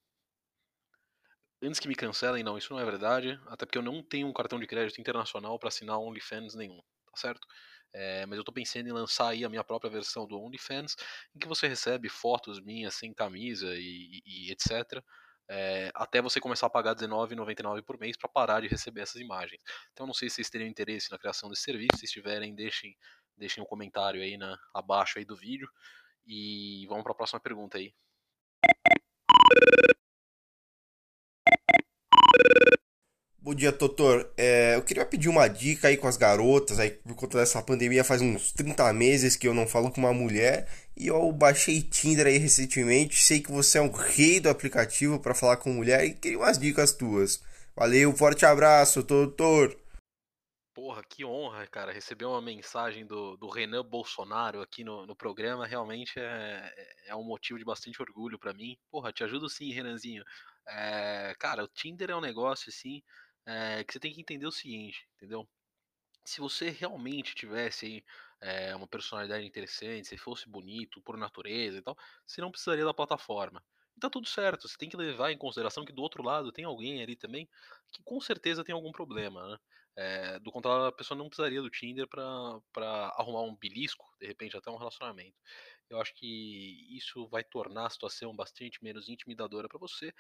Antes 1.63 1.79
que 1.81 1.89
me 1.89 1.95
cancelem, 1.95 2.43
não, 2.43 2.59
isso 2.59 2.73
não 2.73 2.81
é 2.81 2.85
verdade. 2.85 3.41
Até 3.47 3.65
porque 3.65 3.79
eu 3.79 3.83
não 3.83 4.03
tenho 4.03 4.27
um 4.27 4.33
cartão 4.33 4.59
de 4.59 4.67
crédito 4.67 5.01
internacional 5.01 5.59
para 5.59 5.69
assinar 5.69 5.99
OnlyFans 5.99 6.55
nenhum, 6.55 6.79
tá 7.07 7.17
certo? 7.17 7.47
É, 7.95 8.25
mas 8.27 8.37
eu 8.37 8.43
estou 8.43 8.55
pensando 8.55 8.89
em 8.89 8.93
lançar 8.93 9.29
aí 9.29 9.45
a 9.45 9.49
minha 9.49 9.63
própria 9.63 9.91
versão 9.91 10.27
do 10.27 10.41
OnlyFans, 10.41 10.97
em 11.35 11.39
que 11.39 11.47
você 11.47 11.69
recebe 11.69 12.09
fotos 12.09 12.61
minhas 12.61 12.95
sem 12.95 13.13
camisa 13.13 13.75
e, 13.75 14.23
e, 14.25 14.49
e 14.49 14.53
etc 14.53 15.03
é, 15.49 15.91
até 15.95 16.23
você 16.23 16.41
começar 16.41 16.67
a 16.67 16.71
pagar 16.71 16.97
R$19,99 16.99 17.83
por 17.83 17.99
mês 17.99 18.17
para 18.17 18.29
parar 18.29 18.61
de 18.61 18.69
receber 18.69 19.03
essas 19.03 19.21
imagens. 19.21 19.63
Então 19.93 20.07
não 20.07 20.15
sei 20.15 20.29
se 20.29 20.37
vocês 20.37 20.51
teriam 20.51 20.69
interesse 20.69 21.11
na 21.11 21.19
criação 21.19 21.49
desse 21.51 21.63
serviço, 21.63 21.99
se 21.99 22.07
tiverem, 22.07 22.55
deixem, 22.55 22.97
deixem 23.37 23.63
um 23.63 23.67
comentário 23.67 24.23
aí 24.23 24.37
na, 24.37 24.59
abaixo 24.75 25.19
aí 25.19 25.25
do 25.25 25.37
vídeo. 25.37 25.69
E 26.27 26.87
vamos 26.89 27.03
para 27.03 27.13
a 27.13 27.17
próxima 27.17 27.41
pergunta 27.41 27.79
aí. 27.79 27.93
Bom 33.45 33.57
dia, 33.57 33.73
doutor. 33.73 34.33
É, 34.37 34.77
eu 34.77 34.85
queria 34.85 35.05
pedir 35.05 35.29
uma 35.29 35.49
dica 35.49 35.89
aí 35.89 35.97
com 35.97 36.07
as 36.07 36.17
garotas, 36.17 36.79
aí 36.79 36.93
por 36.93 37.17
conta 37.17 37.39
dessa 37.39 37.61
pandemia 37.61 38.05
faz 38.05 38.23
uns 38.23 38.53
30 38.53 38.93
meses 38.93 39.35
que 39.35 39.49
eu 39.49 39.53
não 39.53 39.67
falo 39.67 39.91
com 39.91 40.01
uma 40.01 40.13
mulher 40.15 40.69
e 40.97 41.09
eu 41.09 41.33
baixei 41.33 41.83
Tinder 41.83 42.29
aí 42.29 42.39
recentemente. 42.39 43.21
Sei 43.21 43.41
que 43.41 43.51
você 43.51 43.79
é 43.79 43.83
um 43.83 43.91
rei 43.91 44.39
do 44.39 44.49
aplicativo 44.49 45.19
para 45.19 45.35
falar 45.35 45.57
com 45.57 45.71
mulher 45.71 46.05
e 46.05 46.15
queria 46.15 46.39
umas 46.39 46.57
dicas 46.57 46.93
tuas. 46.93 47.43
Valeu, 47.75 48.15
forte 48.17 48.47
abraço, 48.47 49.03
doutor. 49.03 49.77
Porra, 50.73 51.03
que 51.03 51.25
honra, 51.25 51.67
cara, 51.67 51.93
receber 51.93 52.27
uma 52.27 52.41
mensagem 52.41 53.05
do, 53.05 53.37
do 53.37 53.49
Renan 53.49 53.85
Bolsonaro 53.85 54.63
aqui 54.63 54.85
no, 54.85 55.05
no 55.05 55.17
programa 55.17 55.67
realmente 55.67 56.13
é, 56.17 56.73
é, 56.77 57.11
é 57.11 57.17
um 57.17 57.25
motivo 57.25 57.59
de 57.59 57.65
bastante 57.65 58.01
orgulho 58.01 58.39
para 58.39 58.55
mim. 58.55 58.79
Porra, 58.89 59.13
te 59.13 59.25
ajudo 59.25 59.51
sim, 59.51 59.73
Renanzinho. 59.73 60.23
É, 60.69 61.35
cara, 61.41 61.65
o 61.65 61.69
Tinder 61.69 62.11
é 62.11 62.17
um 62.17 62.21
negócio 62.21 62.71
assim 62.71 63.03
é, 63.47 63.85
que 63.85 63.93
você 63.93 64.01
tem 64.01 64.13
que 64.13 64.21
entender 64.21 64.47
o 64.47 64.53
seguinte, 64.53 65.09
entendeu? 65.17 65.49
Se 66.25 66.41
você 66.41 66.71
realmente 66.71 67.35
tivesse 67.35 67.87
aí, 67.87 68.05
é, 68.41 68.75
uma 68.77 68.87
personalidade 68.89 69.47
interessante, 69.47 70.09
se 70.09 70.17
fosse 70.17 70.49
bonito 70.49 71.01
por 71.03 71.17
natureza 71.17 71.79
e 71.79 71.83
tal, 71.83 71.97
você 72.27 72.41
não 72.41 72.51
precisaria 72.51 72.85
da 72.85 72.95
plataforma. 72.95 73.63
E 73.97 74.01
tá 74.01 74.09
tudo 74.11 74.27
certo, 74.29 74.69
você 74.69 74.77
tem 74.79 74.89
que 74.89 74.97
levar 74.97 75.33
em 75.33 75.39
consideração 75.39 75.85
que 75.85 75.93
do 75.93 76.03
outro 76.03 76.23
lado 76.23 76.53
tem 76.53 76.65
alguém 76.65 77.03
ali 77.03 77.17
também 77.17 77.49
que 77.93 78.03
com 78.05 78.21
certeza 78.21 78.65
tem 78.65 78.75
algum 78.75 78.93
problema, 78.93 79.47
né? 79.49 79.59
É, 79.95 80.39
do 80.39 80.51
contrário, 80.51 80.87
a 80.87 80.93
pessoa 80.93 81.19
não 81.19 81.29
precisaria 81.29 81.61
do 81.61 81.69
Tinder 81.69 82.09
para 82.09 82.63
arrumar 83.19 83.43
um 83.43 83.55
belisco, 83.55 84.07
de 84.19 84.27
repente 84.27 84.57
até 84.57 84.71
um 84.71 84.79
relacionamento. 84.79 85.37
Eu 85.93 86.01
acho 86.01 86.15
que 86.15 86.97
isso 86.97 87.29
vai 87.29 87.45
tornar 87.45 87.87
a 87.87 87.91
situação 87.91 88.35
bastante 88.35 88.83
menos 88.83 89.09
intimidadora 89.09 89.69
para 89.69 89.79
você. 89.79 90.13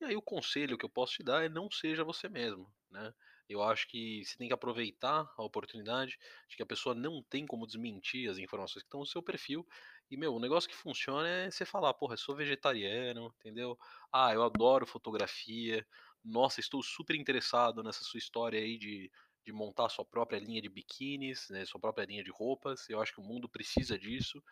E 0.00 0.04
aí 0.04 0.16
o 0.16 0.22
conselho 0.22 0.76
que 0.78 0.84
eu 0.84 0.90
posso 0.90 1.14
te 1.14 1.22
dar 1.22 1.44
é 1.44 1.48
não 1.48 1.70
seja 1.70 2.04
você 2.04 2.28
mesmo, 2.28 2.72
né? 2.90 3.12
Eu 3.48 3.62
acho 3.62 3.88
que 3.88 4.24
você 4.24 4.36
tem 4.38 4.46
que 4.48 4.54
aproveitar 4.54 5.28
a 5.36 5.42
oportunidade 5.42 6.16
de 6.48 6.56
que 6.56 6.62
a 6.62 6.66
pessoa 6.66 6.94
não 6.94 7.22
tem 7.22 7.46
como 7.46 7.66
desmentir 7.66 8.30
as 8.30 8.38
informações 8.38 8.82
que 8.82 8.86
estão 8.86 9.00
no 9.00 9.06
seu 9.06 9.22
perfil. 9.22 9.66
E, 10.10 10.16
meu, 10.16 10.34
o 10.34 10.40
negócio 10.40 10.68
que 10.68 10.76
funciona 10.76 11.28
é 11.28 11.50
você 11.50 11.64
falar, 11.64 11.94
porra, 11.94 12.14
eu 12.14 12.18
sou 12.18 12.34
vegetariano, 12.34 13.32
entendeu? 13.38 13.76
Ah, 14.12 14.32
eu 14.32 14.42
adoro 14.42 14.86
fotografia. 14.86 15.86
Nossa, 16.24 16.60
estou 16.60 16.82
super 16.82 17.14
interessado 17.16 17.82
nessa 17.82 18.04
sua 18.04 18.18
história 18.18 18.60
aí 18.60 18.78
de, 18.78 19.10
de 19.44 19.52
montar 19.52 19.88
sua 19.88 20.04
própria 20.04 20.38
linha 20.38 20.60
de 20.60 20.68
biquínis, 20.68 21.48
né, 21.50 21.64
sua 21.64 21.80
própria 21.80 22.04
linha 22.06 22.22
de 22.24 22.30
roupas. 22.30 22.88
Eu 22.88 23.00
acho 23.00 23.12
que 23.12 23.20
o 23.20 23.24
mundo 23.24 23.48
precisa 23.48 23.98
disso. 23.98 24.42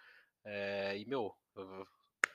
É, 0.44 0.96
e, 0.98 1.05
meu, 1.05 1.37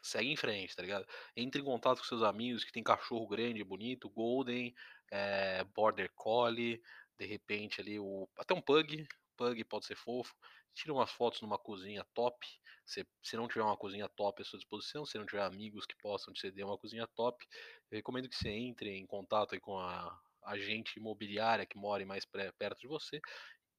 segue 0.01 0.29
em 0.29 0.35
frente, 0.35 0.75
tá 0.75 0.81
ligado? 0.81 1.07
Entre 1.35 1.61
em 1.61 1.63
contato 1.63 1.99
com 1.99 2.05
seus 2.05 2.23
amigos 2.23 2.63
que 2.63 2.71
tem 2.71 2.83
cachorro 2.83 3.27
grande, 3.27 3.63
bonito, 3.63 4.09
golden, 4.09 4.73
é, 5.11 5.63
border 5.75 6.11
collie, 6.15 6.81
de 7.17 7.25
repente 7.25 7.79
ali 7.79 7.99
o 7.99 8.27
até 8.37 8.53
um 8.53 8.61
pug, 8.61 9.07
pug 9.37 9.63
pode 9.65 9.85
ser 9.85 9.95
fofo. 9.95 10.33
Tira 10.73 10.93
umas 10.93 11.11
fotos 11.11 11.41
numa 11.41 11.57
cozinha 11.57 12.03
top. 12.13 12.45
Se, 12.85 13.07
se 13.21 13.37
não 13.37 13.47
tiver 13.47 13.63
uma 13.63 13.77
cozinha 13.77 14.09
top 14.09 14.41
à 14.41 14.45
sua 14.45 14.59
disposição, 14.59 15.05
se 15.05 15.17
não 15.17 15.25
tiver 15.25 15.43
amigos 15.43 15.85
que 15.85 15.95
possam 15.97 16.33
te 16.33 16.41
ceder 16.41 16.65
uma 16.65 16.77
cozinha 16.77 17.07
top, 17.15 17.45
eu 17.91 17.95
recomendo 17.95 18.27
que 18.27 18.35
você 18.35 18.49
entre 18.49 18.89
em 18.89 19.05
contato 19.05 19.59
com 19.61 19.77
a 19.79 20.19
agente 20.43 20.99
imobiliária 20.99 21.65
que 21.65 21.77
mora 21.77 22.05
mais 22.05 22.25
perto 22.25 22.79
de 22.79 22.87
você 22.87 23.21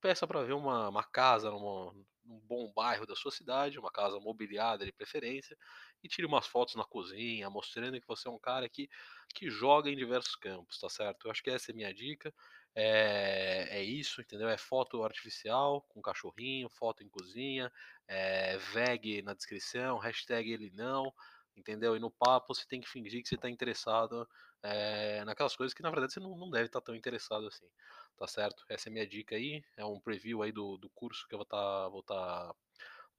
peça 0.05 0.27
para 0.27 0.43
ver 0.43 0.53
uma, 0.53 0.91
uma 0.91 1.03
casa 1.03 1.51
numa, 1.51 1.91
num 2.27 2.39
bom 2.41 2.71
bairro 2.77 3.07
da 3.07 3.17
sua 3.17 3.31
cidade, 3.31 3.79
uma 3.79 3.91
casa 3.91 4.21
mobiliada 4.21 4.85
de 4.85 4.93
preferência, 4.93 5.57
e 6.03 6.09
tire 6.09 6.27
umas 6.27 6.47
fotos 6.47 6.75
na 6.75 6.85
cozinha, 6.85 7.49
mostrando 7.49 7.99
que 7.99 8.07
você 8.07 8.29
é 8.29 8.31
um 8.31 8.39
cara 8.39 8.69
que, 8.69 8.87
que 9.35 9.49
joga 9.49 9.89
em 9.89 9.97
diversos 9.97 10.37
campos, 10.37 10.79
tá 10.79 10.91
certo? 10.91 11.27
Eu 11.27 11.31
acho 11.31 11.43
que 11.43 11.49
essa 11.49 11.71
é 11.71 11.73
a 11.73 11.77
minha 11.77 11.95
dica. 11.95 12.35
É, 12.75 13.79
é 13.79 13.83
isso, 13.83 14.21
entendeu? 14.21 14.47
É 14.47 14.59
foto 14.59 15.03
artificial 15.03 15.81
com 15.89 16.03
cachorrinho, 16.03 16.69
foto 16.69 17.03
em 17.03 17.09
cozinha, 17.09 17.73
é, 18.07 18.59
veg 18.59 19.23
na 19.23 19.33
descrição, 19.33 19.97
hashtag 19.97 20.53
ele 20.53 20.71
não, 20.75 21.11
entendeu? 21.57 21.97
E 21.97 21.99
no 21.99 22.11
papo 22.11 22.55
você 22.55 22.67
tem 22.69 22.83
que 22.83 22.91
fingir 22.91 23.23
que 23.23 23.29
você 23.29 23.37
está 23.37 23.49
interessado 23.49 24.29
é, 24.65 25.23
naquelas 25.27 25.55
coisas 25.55 25.75
que 25.75 25.83
na 25.83 25.91
verdade 25.91 26.15
você 26.15 26.21
não, 26.21 26.35
não 26.37 26.51
deve 26.51 26.67
estar 26.67 26.81
tá 26.81 26.87
tão 26.87 26.95
interessado 26.95 27.47
assim, 27.47 27.69
tá 28.17 28.27
certo? 28.27 28.65
Essa 28.67 28.89
é 28.89 28.91
minha 28.91 29.07
dica 29.07 29.37
aí, 29.37 29.63
é 29.77 29.85
um 29.85 30.01
preview 30.01 30.43
aí 30.43 30.51
do, 30.51 30.79
do 30.79 30.89
curso 30.91 31.29
que 31.29 31.35
eu 31.35 31.39
vou 31.39 31.45
estar 31.45 31.57
tá, 31.59 31.89
vou 31.91 32.03
tá 32.03 32.55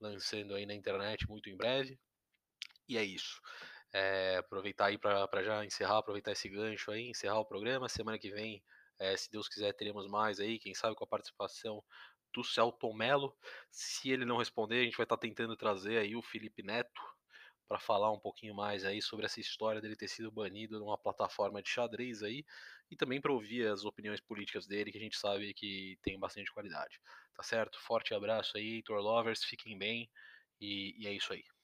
lançando 0.00 0.54
aí 0.56 0.66
na 0.66 0.74
internet 0.74 1.28
muito 1.28 1.48
em 1.48 1.56
breve. 1.56 1.96
E 2.88 2.98
é 2.98 3.04
isso. 3.04 3.40
É, 3.92 4.38
aproveitar 4.38 4.86
aí 4.86 4.98
para 4.98 5.42
já 5.42 5.64
encerrar, 5.64 5.98
aproveitar 5.98 6.32
esse 6.32 6.48
gancho 6.48 6.90
aí, 6.90 7.08
encerrar 7.08 7.38
o 7.38 7.46
programa. 7.46 7.88
Semana 7.88 8.18
que 8.18 8.30
vem, 8.30 8.62
é, 8.98 9.16
se 9.16 9.30
Deus 9.30 9.48
quiser, 9.48 9.72
teremos 9.72 10.08
mais 10.08 10.40
aí, 10.40 10.58
quem 10.58 10.74
sabe 10.74 10.96
com 10.96 11.04
a 11.04 11.08
participação 11.08 11.82
do 12.34 12.42
Celton 12.42 12.92
Mello. 12.92 13.36
Se 13.70 14.10
ele 14.10 14.24
não 14.24 14.38
responder, 14.38 14.80
a 14.80 14.84
gente 14.84 14.96
vai 14.96 15.04
estar 15.04 15.16
tá 15.16 15.20
tentando 15.20 15.56
trazer 15.56 15.98
aí 15.98 16.16
o 16.16 16.22
Felipe 16.22 16.62
Neto 16.62 17.15
para 17.68 17.78
falar 17.78 18.12
um 18.12 18.18
pouquinho 18.18 18.54
mais 18.54 18.84
aí 18.84 19.02
sobre 19.02 19.26
essa 19.26 19.40
história 19.40 19.80
dele 19.80 19.96
ter 19.96 20.08
sido 20.08 20.30
banido 20.30 20.78
numa 20.78 20.98
plataforma 20.98 21.62
de 21.62 21.68
xadrez 21.68 22.22
aí 22.22 22.44
e 22.90 22.96
também 22.96 23.20
para 23.20 23.32
ouvir 23.32 23.66
as 23.68 23.84
opiniões 23.84 24.20
políticas 24.20 24.66
dele 24.66 24.92
que 24.92 24.98
a 24.98 25.00
gente 25.00 25.18
sabe 25.18 25.52
que 25.54 25.98
tem 26.02 26.18
bastante 26.18 26.52
qualidade. 26.52 27.00
Tá 27.34 27.42
certo? 27.42 27.78
Forte 27.80 28.14
abraço 28.14 28.56
aí, 28.56 28.76
Heitor 28.76 29.00
Lovers, 29.00 29.44
fiquem 29.44 29.76
bem 29.78 30.10
e, 30.60 30.94
e 31.02 31.06
é 31.06 31.12
isso 31.12 31.32
aí. 31.32 31.44